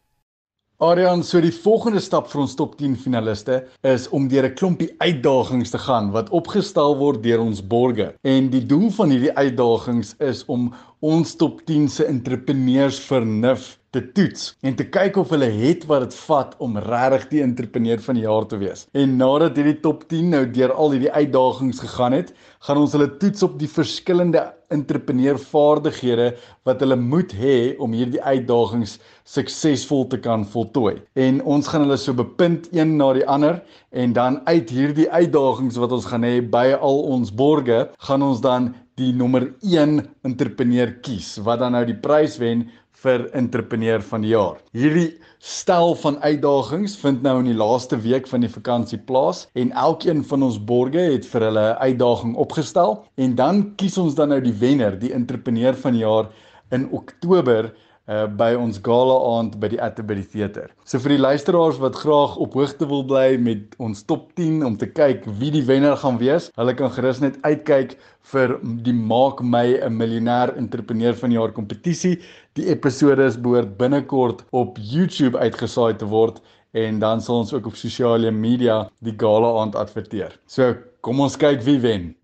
Arian, 0.78 1.22
so 1.24 1.40
die 1.40 1.54
volgende 1.56 2.02
stap 2.04 2.26
vir 2.28 2.42
ons 2.42 2.54
top 2.58 2.74
10 2.76 2.98
finaliste 3.00 3.62
is 3.88 4.02
om 4.12 4.26
deur 4.28 4.44
'n 4.44 4.56
klompie 4.60 4.90
uitdagings 5.00 5.70
te 5.72 5.78
gaan 5.80 6.10
wat 6.12 6.28
opgestel 6.36 6.98
word 7.00 7.22
deur 7.22 7.40
ons 7.40 7.62
borgers. 7.64 8.12
En 8.28 8.50
die 8.52 8.60
doel 8.60 8.90
van 8.90 9.08
hierdie 9.08 9.32
uitdagings 9.32 10.12
is 10.20 10.44
om 10.52 10.74
ons 11.00 11.32
top 11.34 11.64
10 11.64 11.88
se 11.88 12.04
entrepreneurs 12.04 13.00
vernuf 13.00 13.78
te 13.96 14.04
toets 14.16 14.50
en 14.66 14.76
te 14.76 14.84
kyk 14.84 15.16
of 15.20 15.32
hulle 15.32 15.48
het 15.48 15.86
wat 15.90 16.06
dit 16.06 16.18
vat 16.26 16.52
om 16.62 16.76
regtig 16.84 17.28
die 17.32 17.42
entrepreneur 17.44 18.02
van 18.04 18.18
die 18.18 18.26
jaar 18.26 18.46
te 18.50 18.58
wees. 18.60 18.84
En 18.92 19.16
nadat 19.20 19.56
hierdie 19.56 19.78
top 19.84 20.04
10 20.10 20.30
nou 20.34 20.44
deur 20.58 20.74
al 20.76 20.92
hierdie 20.96 21.12
uitdagings 21.14 21.80
gegaan 21.84 22.16
het, 22.18 22.34
gaan 22.66 22.82
ons 22.82 22.94
hulle 22.96 23.08
toets 23.20 23.46
op 23.46 23.56
die 23.60 23.70
verskillende 23.70 24.44
entrepreneurvaardighede 24.74 26.32
wat 26.66 26.80
hulle 26.82 26.96
moet 26.98 27.32
hê 27.38 27.56
om 27.82 27.94
hierdie 27.94 28.22
uitdagings 28.22 28.96
suksesvol 29.26 30.06
te 30.10 30.18
kan 30.22 30.44
voltooi. 30.50 30.96
En 31.14 31.38
ons 31.46 31.68
gaan 31.70 31.86
hulle 31.86 31.98
so 32.00 32.16
bepunt 32.16 32.66
een 32.74 32.96
na 32.98 33.12
die 33.16 33.26
ander 33.30 33.60
en 33.94 34.16
dan 34.16 34.40
uit 34.50 34.72
hierdie 34.74 35.08
uitdagings 35.12 35.78
wat 35.82 35.94
ons 35.94 36.08
gaan 36.10 36.26
hê 36.26 36.40
by 36.42 36.72
al 36.76 37.06
ons 37.14 37.30
borgers, 37.30 37.94
gaan 38.08 38.26
ons 38.26 38.42
dan 38.42 38.74
die 38.96 39.12
nommer 39.12 39.50
1 39.60 39.98
entrepreneur 40.24 40.90
kies 41.04 41.34
wat 41.44 41.60
dan 41.60 41.76
nou 41.76 41.84
die 41.84 41.98
prys 42.00 42.38
wen 42.40 42.64
vir 43.06 43.28
entrepreneur 43.38 44.02
van 44.02 44.24
die 44.24 44.32
jaar. 44.32 44.58
Hierdie 44.74 45.12
stel 45.46 45.94
van 46.00 46.18
uitdagings 46.24 46.96
vind 46.98 47.22
nou 47.22 47.36
in 47.42 47.50
die 47.52 47.58
laaste 47.58 47.98
week 48.02 48.26
van 48.30 48.42
die 48.42 48.50
vakansie 48.50 48.98
plaas 48.98 49.44
en 49.54 49.70
elkeen 49.86 50.24
van 50.26 50.46
ons 50.48 50.58
borgers 50.70 51.12
het 51.14 51.28
vir 51.30 51.46
hulle 51.48 51.66
'n 51.70 51.82
uitdaging 51.90 52.34
opgestel 52.46 52.98
en 53.16 53.36
dan 53.38 53.62
kies 53.76 53.98
ons 53.98 54.14
dan 54.14 54.28
nou 54.34 54.40
die 54.40 54.56
wenner, 54.64 54.98
die 54.98 55.12
entrepreneur 55.12 55.74
van 55.74 55.92
die 55.92 56.02
jaar 56.02 56.30
in 56.70 56.88
Oktober 56.90 57.70
uh 58.06 58.26
by 58.38 58.52
ons 58.54 58.78
gala 58.82 59.16
aand 59.32 59.56
by 59.62 59.70
die 59.72 59.80
Atterbury 59.82 60.22
Theater. 60.22 60.70
So 60.86 61.00
vir 61.02 61.16
die 61.16 61.22
luisteraars 61.22 61.80
wat 61.82 61.98
graag 61.98 62.36
op 62.42 62.54
hoogte 62.58 62.86
wil 62.86 63.02
bly 63.06 63.36
met 63.42 63.74
ons 63.82 64.04
top 64.06 64.28
10 64.38 64.62
om 64.66 64.76
te 64.78 64.86
kyk 64.86 65.26
wie 65.40 65.50
die 65.54 65.64
wenner 65.66 65.96
gaan 66.02 66.20
wees, 66.22 66.50
hulle 66.60 66.74
kan 66.78 66.92
gerus 66.94 67.22
net 67.24 67.38
uitkyk 67.42 67.96
vir 68.32 68.56
die 68.86 68.94
Maak 68.94 69.42
my 69.42 69.78
'n 69.78 69.96
miljonair 69.96 70.54
entrepreneur 70.56 71.14
van 71.14 71.30
die 71.30 71.38
jaar 71.38 71.52
kompetisie. 71.52 72.18
Die 72.54 72.68
episode 72.70 73.24
is 73.24 73.36
behoort 73.36 73.76
binnekort 73.78 74.44
op 74.52 74.78
YouTube 74.78 75.38
uitgesaai 75.38 75.98
te 75.98 76.06
word 76.06 76.40
en 76.74 76.98
dan 76.98 77.20
sal 77.20 77.42
ons 77.42 77.52
ook 77.52 77.66
op 77.66 77.76
sosiale 77.76 78.30
media 78.30 78.88
die 79.00 79.14
gala 79.16 79.60
aand 79.62 79.74
adverteer. 79.74 80.38
So 80.46 80.74
kom 81.00 81.20
ons 81.20 81.36
kyk 81.36 81.62
wie 81.62 81.78
wen. 81.80 82.14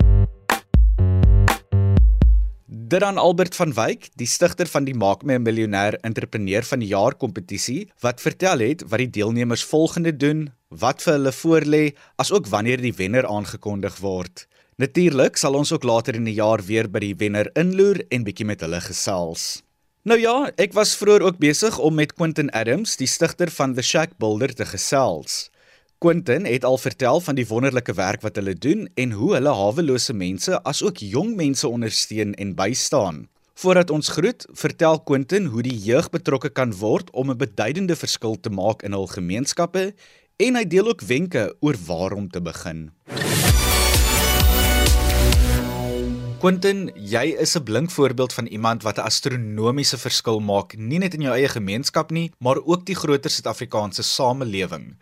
Dit 2.93 3.01
dan 3.01 3.17
Albert 3.17 3.55
van 3.57 3.71
Wyk, 3.73 4.11
die 4.21 4.27
stigter 4.29 4.69
van 4.69 4.85
die 4.85 4.93
Maak 4.93 5.23
my 5.25 5.39
'n 5.39 5.43
miljonair 5.43 5.95
entrepreneur 6.05 6.63
van 6.63 6.79
die 6.79 6.89
jaar 6.89 7.15
kompetisie, 7.15 7.89
wat 8.05 8.21
vertel 8.21 8.59
het 8.59 8.83
wat 8.83 8.99
die 8.99 9.11
deelnemers 9.11 9.65
volgende 9.65 10.17
doen, 10.17 10.53
wat 10.69 11.03
vir 11.03 11.13
hulle 11.13 11.33
voorlê, 11.33 11.97
asook 12.17 12.47
wanneer 12.47 12.83
die 12.83 12.93
wenner 12.93 13.27
aangekondig 13.27 13.97
word. 14.01 14.47
Natuurlik 14.77 15.37
sal 15.37 15.55
ons 15.55 15.73
ook 15.73 15.83
later 15.83 16.15
in 16.15 16.25
die 16.25 16.35
jaar 16.35 16.61
weer 16.61 16.91
by 16.91 16.99
die 16.99 17.17
wenner 17.17 17.49
inloer 17.55 18.05
en 18.11 18.25
bietjie 18.25 18.47
met 18.47 18.61
hulle 18.61 18.81
gesels. 18.81 19.63
Nou 20.05 20.21
ja, 20.21 20.53
ek 20.59 20.73
was 20.75 20.97
vroeër 20.97 21.23
ook 21.23 21.39
besig 21.39 21.79
om 21.79 21.95
met 21.95 22.13
Quentin 22.13 22.51
Adams, 22.51 22.97
die 22.97 23.07
stigter 23.07 23.51
van 23.51 23.75
The 23.75 23.83
Shack 23.83 24.19
Builder 24.19 24.55
te 24.55 24.65
gesels. 24.65 25.49
Quentin 26.03 26.45
het 26.45 26.65
al 26.65 26.79
vertel 26.83 27.21
van 27.23 27.37
die 27.39 27.45
wonderlike 27.47 27.93
werk 27.95 28.25
wat 28.27 28.35
hulle 28.35 28.57
doen 28.59 28.89
en 28.99 29.13
hoe 29.15 29.29
hulle 29.37 29.53
hawelose 29.55 30.11
mense 30.13 30.59
asook 30.67 30.99
jong 30.99 31.37
mense 31.39 31.69
ondersteun 31.69 32.33
en 32.43 32.57
bystaan. 32.59 33.21
Voordat 33.55 33.93
ons 33.95 34.11
groet, 34.11 34.43
vertel 34.59 34.99
Quentin 35.07 35.47
hoe 35.53 35.63
die 35.63 35.77
jeug 35.85 36.09
betrokke 36.11 36.51
kan 36.51 36.75
word 36.81 37.15
om 37.15 37.31
'n 37.31 37.39
beduidende 37.39 37.95
verskil 37.95 38.35
te 38.35 38.51
maak 38.51 38.83
in 38.83 38.99
hul 38.99 39.07
gemeenskappe 39.07 39.95
en 40.37 40.57
hy 40.59 40.65
deel 40.67 40.89
ook 40.91 41.07
wenke 41.07 41.55
oor 41.61 41.79
waar 41.87 42.13
om 42.19 42.29
te 42.29 42.43
begin. 42.43 42.91
Quentin, 46.41 46.91
jy 46.97 47.39
is 47.39 47.55
'n 47.55 47.63
blink 47.63 47.91
voorbeeld 47.91 48.33
van 48.33 48.47
iemand 48.47 48.83
wat 48.83 48.99
'n 48.99 49.07
astronomiese 49.07 49.99
verskil 49.99 50.41
maak, 50.41 50.77
nie 50.77 50.99
net 50.99 51.15
in 51.15 51.23
jou 51.23 51.35
eie 51.35 51.49
gemeenskap 51.49 52.11
nie, 52.11 52.33
maar 52.39 52.59
ook 52.59 52.87
die 52.87 52.97
groter 52.97 53.31
Suid-Afrikaanse 53.31 54.03
samelewing. 54.03 54.97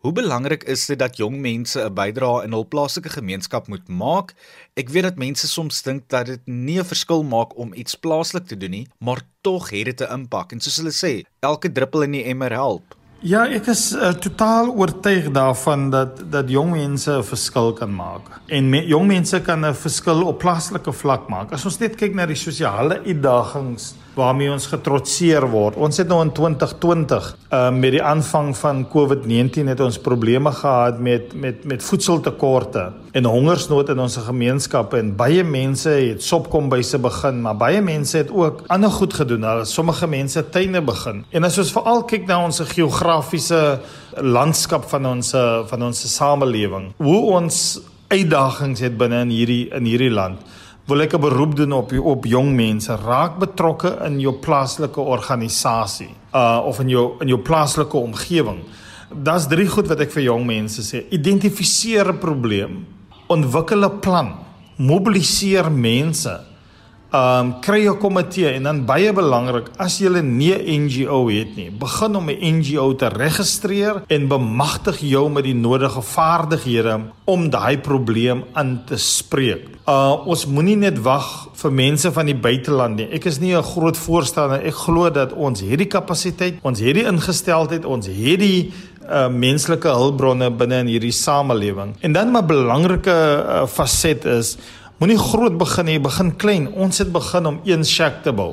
Hoe 0.00 0.12
belangrik 0.16 0.62
is 0.64 0.86
dit 0.88 0.96
dat 0.98 1.18
jong 1.20 1.34
mense 1.44 1.76
'n 1.76 1.92
bydrae 1.92 2.44
in 2.44 2.54
hul 2.56 2.64
plaaslike 2.64 3.10
gemeenskap 3.12 3.68
moet 3.68 3.88
maak? 3.88 4.32
Ek 4.74 4.88
weet 4.88 5.02
dat 5.02 5.16
mense 5.16 5.48
soms 5.48 5.82
dink 5.82 6.08
dat 6.08 6.26
dit 6.26 6.40
nie 6.46 6.78
'n 6.80 6.84
verskil 6.84 7.22
maak 7.22 7.52
om 7.58 7.74
iets 7.74 7.94
plaaslik 7.94 8.46
te 8.46 8.56
doen 8.56 8.70
nie, 8.70 8.86
maar 8.98 9.20
tog 9.40 9.70
het 9.70 9.84
dit 9.84 10.00
'n 10.00 10.12
impak. 10.12 10.52
En 10.52 10.60
soos 10.60 10.76
hulle 10.76 10.90
sê, 10.92 11.26
elke 11.40 11.72
druppel 11.72 12.02
in 12.02 12.12
die 12.12 12.24
emmer 12.24 12.52
help. 12.52 12.96
Ja, 13.20 13.44
ek 13.44 13.66
is 13.66 13.92
uh, 13.92 14.12
totaal 14.16 14.72
oortuig 14.72 15.30
daarvan 15.30 15.90
dat 15.90 16.30
dat 16.30 16.48
jong 16.48 16.70
mense 16.70 17.12
'n 17.12 17.22
verskil 17.22 17.72
kan 17.72 17.94
maak. 17.94 18.40
En 18.46 18.70
me, 18.70 18.86
jong 18.86 19.06
mense 19.06 19.40
kan 19.40 19.66
'n 19.66 19.74
verskil 19.74 20.22
op 20.26 20.38
plaaslike 20.38 20.92
vlak 20.92 21.28
maak. 21.28 21.52
As 21.52 21.64
ons 21.64 21.78
net 21.78 21.96
kyk 21.96 22.14
na 22.14 22.26
die 22.26 22.34
sosiale 22.34 23.02
uitdagings 23.04 23.94
waarmee 24.14 24.50
ons 24.50 24.66
getrotseer 24.70 25.44
word. 25.50 25.76
Ons 25.78 26.00
het 26.00 26.08
nou 26.10 26.20
in 26.24 26.32
2020 26.34 27.28
uh 27.50 27.60
met 27.74 27.94
die 27.94 28.02
aanvang 28.02 28.52
van 28.56 28.82
COVID-19 28.90 29.70
het 29.70 29.80
ons 29.80 29.98
probleme 29.98 30.52
gehad 30.52 30.98
met 30.98 31.34
met 31.34 31.64
met 31.64 31.82
voedseltekorte 31.82 32.90
en 33.12 33.24
hongersnood 33.24 33.88
in 33.88 33.98
ons 33.98 34.16
gemeenskappe 34.16 34.98
en 34.98 35.14
baie 35.16 35.44
mense 35.44 35.90
het 35.90 36.22
sopkombyse 36.22 36.98
begin, 36.98 37.40
maar 37.42 37.56
baie 37.56 37.80
mense 37.82 38.16
het 38.16 38.30
ook 38.30 38.62
ander 38.66 38.90
goed 38.90 39.14
gedoen. 39.14 39.42
Hulle 39.42 39.64
sommige 39.64 40.06
mense 40.06 40.48
tuine 40.48 40.82
begin. 40.82 41.24
En 41.30 41.44
as 41.44 41.58
ons 41.58 41.72
veral 41.72 42.04
kyk 42.04 42.26
na 42.26 42.44
ons 42.44 42.62
geografiese 42.74 43.80
landskap 44.16 44.88
van 44.90 45.06
ons 45.06 45.34
van 45.70 45.82
ons 45.82 46.14
samelewing, 46.14 46.92
hoe 46.98 47.22
ons 47.38 47.80
uitdagings 48.10 48.80
het 48.80 48.96
binne 48.98 49.20
in 49.26 49.30
hierdie 49.34 49.64
in 49.74 49.86
hierdie 49.86 50.10
land 50.10 50.42
wil 50.90 51.00
ek 51.06 51.14
'n 51.14 51.20
beroep 51.20 51.56
doen 51.56 51.72
op 51.72 51.92
op 51.92 52.24
jong 52.26 52.50
mense 52.54 52.96
raak 52.96 53.38
betrokke 53.38 53.98
in 54.04 54.20
jou 54.20 54.34
plaaslike 54.34 55.00
organisasie 55.00 56.10
uh 56.34 56.60
of 56.64 56.80
in 56.80 56.88
jou 56.88 57.16
in 57.20 57.28
jou 57.28 57.38
plaaslike 57.38 57.96
omgewing. 57.96 58.60
Daar's 59.10 59.46
drie 59.46 59.66
goed 59.66 59.88
wat 59.88 60.00
ek 60.00 60.10
vir 60.10 60.22
jong 60.22 60.46
mense 60.46 60.82
sê. 60.82 61.04
Identifiseer 61.10 62.12
'n 62.12 62.18
probleem, 62.18 62.86
ontwikkel 63.28 63.84
'n 63.84 64.00
plan, 64.00 64.34
mobiliseer 64.76 65.70
mense 65.70 66.49
um 67.12 67.60
kry 67.60 67.88
'n 67.88 67.98
komitee 67.98 68.54
en 68.54 68.62
dan 68.62 68.84
baie 68.86 69.12
belangrik 69.12 69.70
as 69.78 69.98
jy 69.98 70.08
'n 70.08 70.36
nie 70.38 70.54
NGO 70.78 71.28
het 71.28 71.56
nie, 71.56 71.70
begin 71.70 72.16
om 72.16 72.30
'n 72.30 72.58
NGO 72.58 72.94
te 72.94 73.08
registreer 73.08 74.02
en 74.08 74.28
bemagtig 74.28 75.00
jou 75.00 75.28
met 75.30 75.44
die 75.44 75.54
nodige 75.54 76.02
vaardighede 76.02 77.00
om 77.24 77.50
daai 77.50 77.78
probleem 77.78 78.44
aan 78.52 78.82
te 78.86 78.96
spreek. 78.96 79.66
Uh 79.86 80.26
ons 80.26 80.46
moenie 80.46 80.76
net 80.76 80.98
wag 81.02 81.48
vir 81.54 81.72
mense 81.72 82.12
van 82.12 82.26
die 82.26 82.34
buiteland 82.34 82.96
nie. 82.96 83.08
Ek 83.10 83.24
is 83.24 83.40
nie 83.40 83.56
'n 83.56 83.62
groot 83.62 83.96
voorstander. 83.96 84.62
Ek 84.64 84.74
glo 84.74 85.10
dat 85.10 85.32
ons 85.32 85.60
hierdie 85.60 85.88
kapasiteit, 85.88 86.58
ons 86.62 86.78
hierdie 86.78 87.06
ingesteldheid, 87.06 87.84
ons 87.84 88.06
hierdie 88.06 88.72
uh 89.10 89.28
menslike 89.28 89.88
hulpbronne 89.88 90.50
binne 90.50 90.78
in 90.84 90.86
hierdie 90.86 91.12
samelewing. 91.12 91.96
En 92.00 92.12
dan 92.12 92.36
'n 92.36 92.46
belangrike 92.46 93.10
uh, 93.10 93.66
faset 93.66 94.24
is 94.24 94.56
Moenie 95.00 95.16
groot 95.16 95.54
begin 95.56 95.86
nie, 95.88 96.00
begin 96.04 96.34
klein. 96.36 96.66
Ons 96.76 97.00
het 97.00 97.08
begin 97.08 97.46
om 97.48 97.60
een 97.64 97.86
shack 97.88 98.18
te 98.20 98.34
bou. 98.36 98.50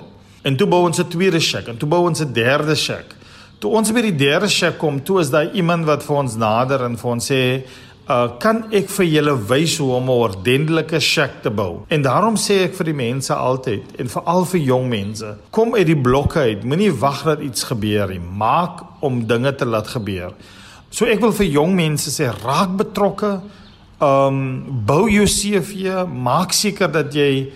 En 0.48 0.56
toe 0.56 0.68
bou 0.72 0.86
ons 0.88 1.00
'n 1.00 1.10
tweede 1.12 1.40
shack 1.40 1.68
en 1.68 1.78
toe 1.78 1.90
bou 1.90 2.08
ons 2.08 2.22
'n 2.22 2.32
derde 2.34 2.76
shack. 2.76 3.16
Toe 3.60 3.72
ons 3.72 3.92
by 3.92 4.02
die 4.02 4.16
derde 4.16 4.48
shack 4.48 4.78
kom, 4.78 5.04
toe 5.04 5.20
is 5.20 5.30
daar 5.30 5.52
iemand 5.54 5.86
wat 5.86 6.04
vir 6.04 6.16
ons 6.16 6.36
nader 6.36 6.84
en 6.86 6.98
vir 6.98 7.12
ons 7.12 7.32
sê, 7.32 7.64
uh, 8.10 8.30
"Kan 8.40 8.64
ek 8.72 8.90
vir 8.90 9.06
julle 9.06 9.48
wys 9.48 9.78
hoe 9.78 9.92
om 9.92 10.04
'n 10.06 10.10
ordentlike 10.10 11.00
shack 11.00 11.42
te 11.42 11.50
bou?" 11.50 11.84
En 11.90 12.02
daarom 12.02 12.36
sê 12.36 12.64
ek 12.64 12.76
vir 12.76 12.86
die 12.86 12.94
mense 12.94 13.34
altyd 13.34 13.84
en 14.00 14.08
veral 14.08 14.46
vir 14.46 14.62
jong 14.62 14.90
mense, 14.90 15.38
kom 15.52 15.76
uit 15.76 15.86
die 15.86 16.02
blokke 16.02 16.40
uit. 16.40 16.64
Moenie 16.64 16.94
wag 16.94 17.24
dat 17.24 17.40
iets 17.42 17.64
gebeur 17.64 18.08
nie. 18.08 18.22
Maak 18.38 18.84
om 19.02 19.28
dinge 19.28 19.56
te 19.56 19.66
laat 19.66 19.88
gebeur. 19.88 20.32
So 20.90 21.06
ek 21.06 21.20
wil 21.20 21.32
vir 21.32 21.48
jong 21.48 21.76
mense 21.76 22.10
sê, 22.10 22.32
raak 22.44 22.78
betrokke 22.78 23.42
um 24.00 24.64
bou 24.86 25.08
jou 25.10 25.26
CV, 25.26 26.06
maak 26.06 26.54
seker 26.54 26.92
dat 26.92 27.14
jy 27.14 27.52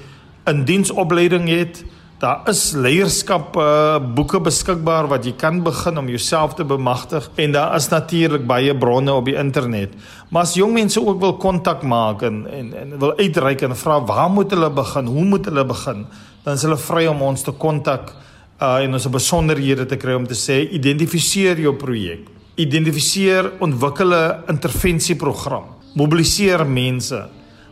'n 0.46 0.66
diensopleiding 0.66 1.48
het. 1.50 1.84
Daar 2.22 2.42
is 2.50 2.74
leierskap 2.74 3.56
uh, 3.58 3.98
boeke 4.14 4.40
beskikbaar 4.40 5.08
wat 5.08 5.26
jy 5.26 5.34
kan 5.34 5.64
begin 5.64 5.98
om 5.98 6.08
jouself 6.08 6.54
te 6.54 6.64
bemagtig 6.64 7.30
en 7.36 7.52
daar 7.52 7.76
is 7.76 7.90
natuurlik 7.90 8.46
baie 8.46 8.78
bronne 8.78 9.14
op 9.14 9.26
die 9.26 9.36
internet. 9.36 9.90
Maar 10.30 10.42
as 10.42 10.54
jong 10.54 10.74
mense 10.74 11.02
ook 11.02 11.20
wil 11.20 11.38
kontak 11.38 11.82
maak 11.82 12.22
en, 12.22 12.46
en 12.46 12.74
en 12.74 13.00
wil 13.00 13.18
uitreik 13.18 13.62
en 13.62 13.76
vra 13.76 14.02
waar 14.06 14.30
moet 14.30 14.52
hulle 14.52 14.70
begin? 14.70 15.06
Hoe 15.06 15.26
moet 15.26 15.46
hulle 15.46 15.66
begin? 15.66 16.06
Dan 16.44 16.54
is 16.54 16.62
hulle 16.62 16.78
vry 16.78 17.08
om 17.08 17.22
ons 17.22 17.42
te 17.42 17.52
kontak 17.52 18.14
uh 18.62 18.78
en 18.84 18.94
ons 18.94 19.10
besonderhede 19.10 19.86
te 19.86 19.98
kry 19.98 20.14
om 20.14 20.28
te 20.28 20.38
sê 20.38 20.62
identifiseer 20.72 21.58
jou 21.60 21.74
projek. 21.74 22.30
Identifiseer 22.56 23.52
ontwikkel 23.60 24.14
'n 24.14 24.44
intervensieprogram 24.48 25.81
mobiliseer 25.94 26.66
mense. 26.66 27.26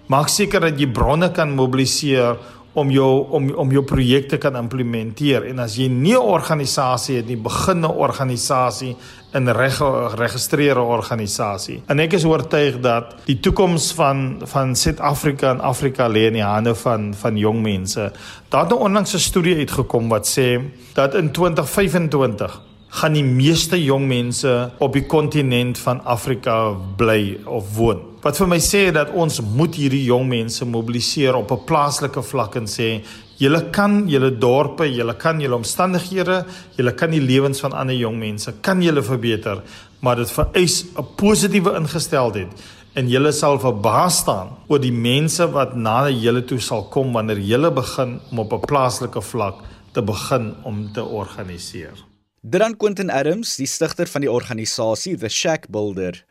Maak 0.09 0.29
seker 0.29 0.59
dat 0.59 0.79
jy 0.79 0.87
bronne 0.91 1.31
kan 1.31 1.51
mobiliseer 1.55 2.37
om 2.77 2.91
jou 2.93 3.25
om 3.33 3.49
om 3.57 3.71
jou 3.73 3.83
projekte 3.83 4.37
kan 4.37 4.57
implementeer 4.59 5.47
en 5.49 5.59
as 5.59 5.75
jy 5.77 5.87
nie 5.89 6.13
'n 6.13 6.21
organisasie 6.21 7.15
het 7.17 7.27
nie, 7.27 7.37
begin 7.37 7.81
'n 7.81 7.85
organisasie 7.85 8.95
in 9.33 9.47
reg 9.47 9.77
geregistreerde 9.77 10.81
organisasie. 10.81 11.81
En 11.87 11.99
ek 11.99 12.13
is 12.13 12.25
oortuig 12.25 12.79
dat 12.81 13.15
die 13.25 13.39
toekoms 13.39 13.91
van 13.93 14.41
van 14.45 14.75
Suid-Afrika 14.75 15.51
en 15.51 15.61
Afrika 15.61 16.07
lê 16.07 16.27
in 16.27 16.33
die 16.33 16.43
hande 16.43 16.75
van 16.75 17.13
van 17.13 17.37
jong 17.37 17.61
mense. 17.61 18.11
Daar 18.49 18.63
het 18.63 18.71
'n 18.71 18.81
onlangse 18.81 19.19
studie 19.19 19.55
uitgekom 19.55 20.09
wat 20.09 20.27
sê 20.39 20.61
dat 20.93 21.15
in 21.15 21.31
2025 21.31 22.61
gaan 22.87 23.13
die 23.13 23.23
meeste 23.23 23.83
jong 23.83 24.07
mense 24.07 24.71
op 24.77 24.93
die 24.93 25.05
kontinent 25.05 25.77
van 25.77 26.05
Afrika 26.05 26.73
bly 26.97 27.37
of 27.45 27.75
woon. 27.75 28.08
Wat 28.19 28.35
vir 28.35 28.49
my 28.51 28.57
sê 28.59 28.89
dat 28.91 29.13
ons 29.15 29.37
moet 29.39 29.77
hierdie 29.79 30.01
jong 30.09 30.25
mense 30.27 30.65
mobiliseer 30.67 31.37
op 31.39 31.51
'n 31.55 31.63
plaaslike 31.65 32.21
vlak 32.21 32.55
en 32.55 32.65
sê 32.67 33.01
julle 33.39 33.69
kan 33.71 34.09
julle 34.09 34.31
dorpe, 34.37 34.83
julle 34.83 35.15
kan 35.15 35.39
julle 35.39 35.55
omstandighede, 35.55 36.45
julle 36.75 36.91
kan 36.95 37.11
die 37.11 37.21
lewens 37.21 37.61
van 37.61 37.71
ander 37.71 37.95
jong 37.95 38.19
mense 38.19 38.53
kan 38.61 38.81
julle 38.81 39.01
verbeter, 39.01 39.63
maar 40.01 40.15
dit 40.15 40.31
vereis 40.31 40.83
'n 40.97 41.05
positiewe 41.15 41.75
ingesteldheid 41.77 42.51
en 42.93 43.07
julle 43.07 43.31
sal 43.31 43.57
verbaas 43.57 44.17
staan 44.17 44.49
oor 44.67 44.79
die 44.79 44.91
mense 44.91 45.47
wat 45.51 45.75
na 45.75 46.09
julle 46.09 46.43
toe 46.43 46.59
sal 46.59 46.89
kom 46.89 47.13
wanneer 47.13 47.39
julle 47.39 47.71
begin 47.71 48.19
om 48.31 48.39
op 48.39 48.53
'n 48.53 48.65
plaaslike 48.67 49.21
vlak 49.21 49.55
te 49.93 50.01
begin 50.01 50.55
om 50.63 50.91
te 50.93 51.03
organiseer. 51.03 51.95
Dran 52.41 52.77
Quentin 52.77 53.09
Adams, 53.09 53.55
die 53.55 53.67
stigter 53.67 54.07
van 54.07 54.21
die 54.21 54.31
organisasie 54.31 55.17
The 55.17 55.29
Shack 55.29 55.69
Builder. 55.69 56.25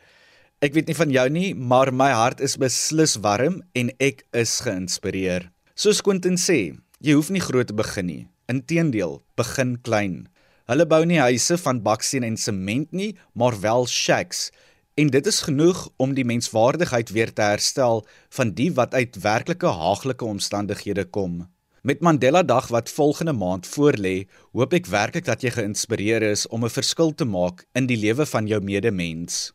Ek 0.59 0.73
weet 0.75 0.89
nie 0.91 0.97
van 0.99 1.13
jou 1.15 1.25
nie, 1.31 1.49
maar 1.55 1.93
my 1.95 2.09
hart 2.11 2.41
is 2.43 2.57
beslis 2.59 3.13
warm 3.23 3.61
en 3.79 3.93
ek 4.03 4.25
is 4.35 4.57
geïnspireer. 4.67 5.45
Soos 5.79 6.01
Quentin 6.03 6.35
sê, 6.35 6.73
jy 6.99 7.13
hoef 7.15 7.29
nie 7.31 7.43
groot 7.45 7.69
te 7.71 7.77
begin 7.79 8.09
nie. 8.09 8.23
Inteendeel, 8.51 9.21
begin 9.39 9.77
klein. 9.87 10.17
Hulle 10.67 10.83
bou 10.91 11.05
nie 11.07 11.21
huise 11.23 11.55
van 11.63 11.79
baksteen 11.85 12.27
en 12.27 12.35
sement 12.35 12.91
nie, 12.91 13.13
maar 13.39 13.55
wel 13.63 13.87
shacks. 13.87 14.49
En 14.99 15.13
dit 15.15 15.29
is 15.31 15.39
genoeg 15.47 15.85
om 15.95 16.17
die 16.17 16.27
menswaardigheid 16.27 17.13
weer 17.15 17.31
te 17.31 17.47
herstel 17.53 18.03
van 18.35 18.51
die 18.59 18.73
wat 18.75 18.97
uit 18.99 19.21
werklike 19.23 19.71
haaglike 19.71 20.27
omstandighede 20.27 21.05
kom. 21.07 21.45
Met 21.87 22.03
Mandela 22.03 22.43
Dag 22.43 22.67
wat 22.75 22.91
volgende 22.91 23.37
maand 23.37 23.71
voorlê, 23.77 24.27
hoop 24.51 24.75
ek 24.75 24.91
werklik 24.91 25.31
dat 25.31 25.47
jy 25.47 25.55
geïnspireer 25.55 26.27
is 26.33 26.49
om 26.51 26.67
'n 26.67 26.77
verskil 26.81 27.15
te 27.15 27.25
maak 27.25 27.63
in 27.79 27.87
die 27.87 28.01
lewe 28.03 28.27
van 28.27 28.51
jou 28.51 28.59
medemens. 28.61 29.53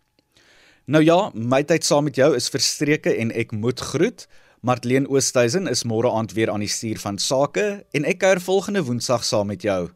Nou 0.86 1.00
ja, 1.04 1.32
my 1.34 1.62
tyd 1.63 1.86
saam 1.88 2.10
met 2.10 2.17
jou 2.19 2.34
is 2.36 2.50
verstreke 2.52 3.13
en 3.15 3.32
ek 3.32 3.54
moet 3.56 3.80
groet. 3.80 4.26
Martleen 4.67 5.08
Oosthuizen 5.08 5.67
is 5.72 5.86
môre 5.88 6.12
aand 6.12 6.36
weer 6.36 6.52
aan 6.52 6.63
die 6.63 6.72
stuur 6.72 7.00
van 7.00 7.19
sake 7.19 7.86
en 7.96 8.08
ek 8.08 8.19
kuier 8.24 8.43
volgende 8.43 8.84
Woensdag 8.84 9.24
saam 9.24 9.48
met 9.52 9.63
jou. 9.63 9.88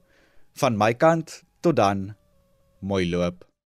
Van 0.59 0.79
my 0.79 0.93
kant 0.95 1.41
tot 1.59 1.75
dan. 1.75 2.13
Mooi 2.79 3.03
loop. 3.09 3.46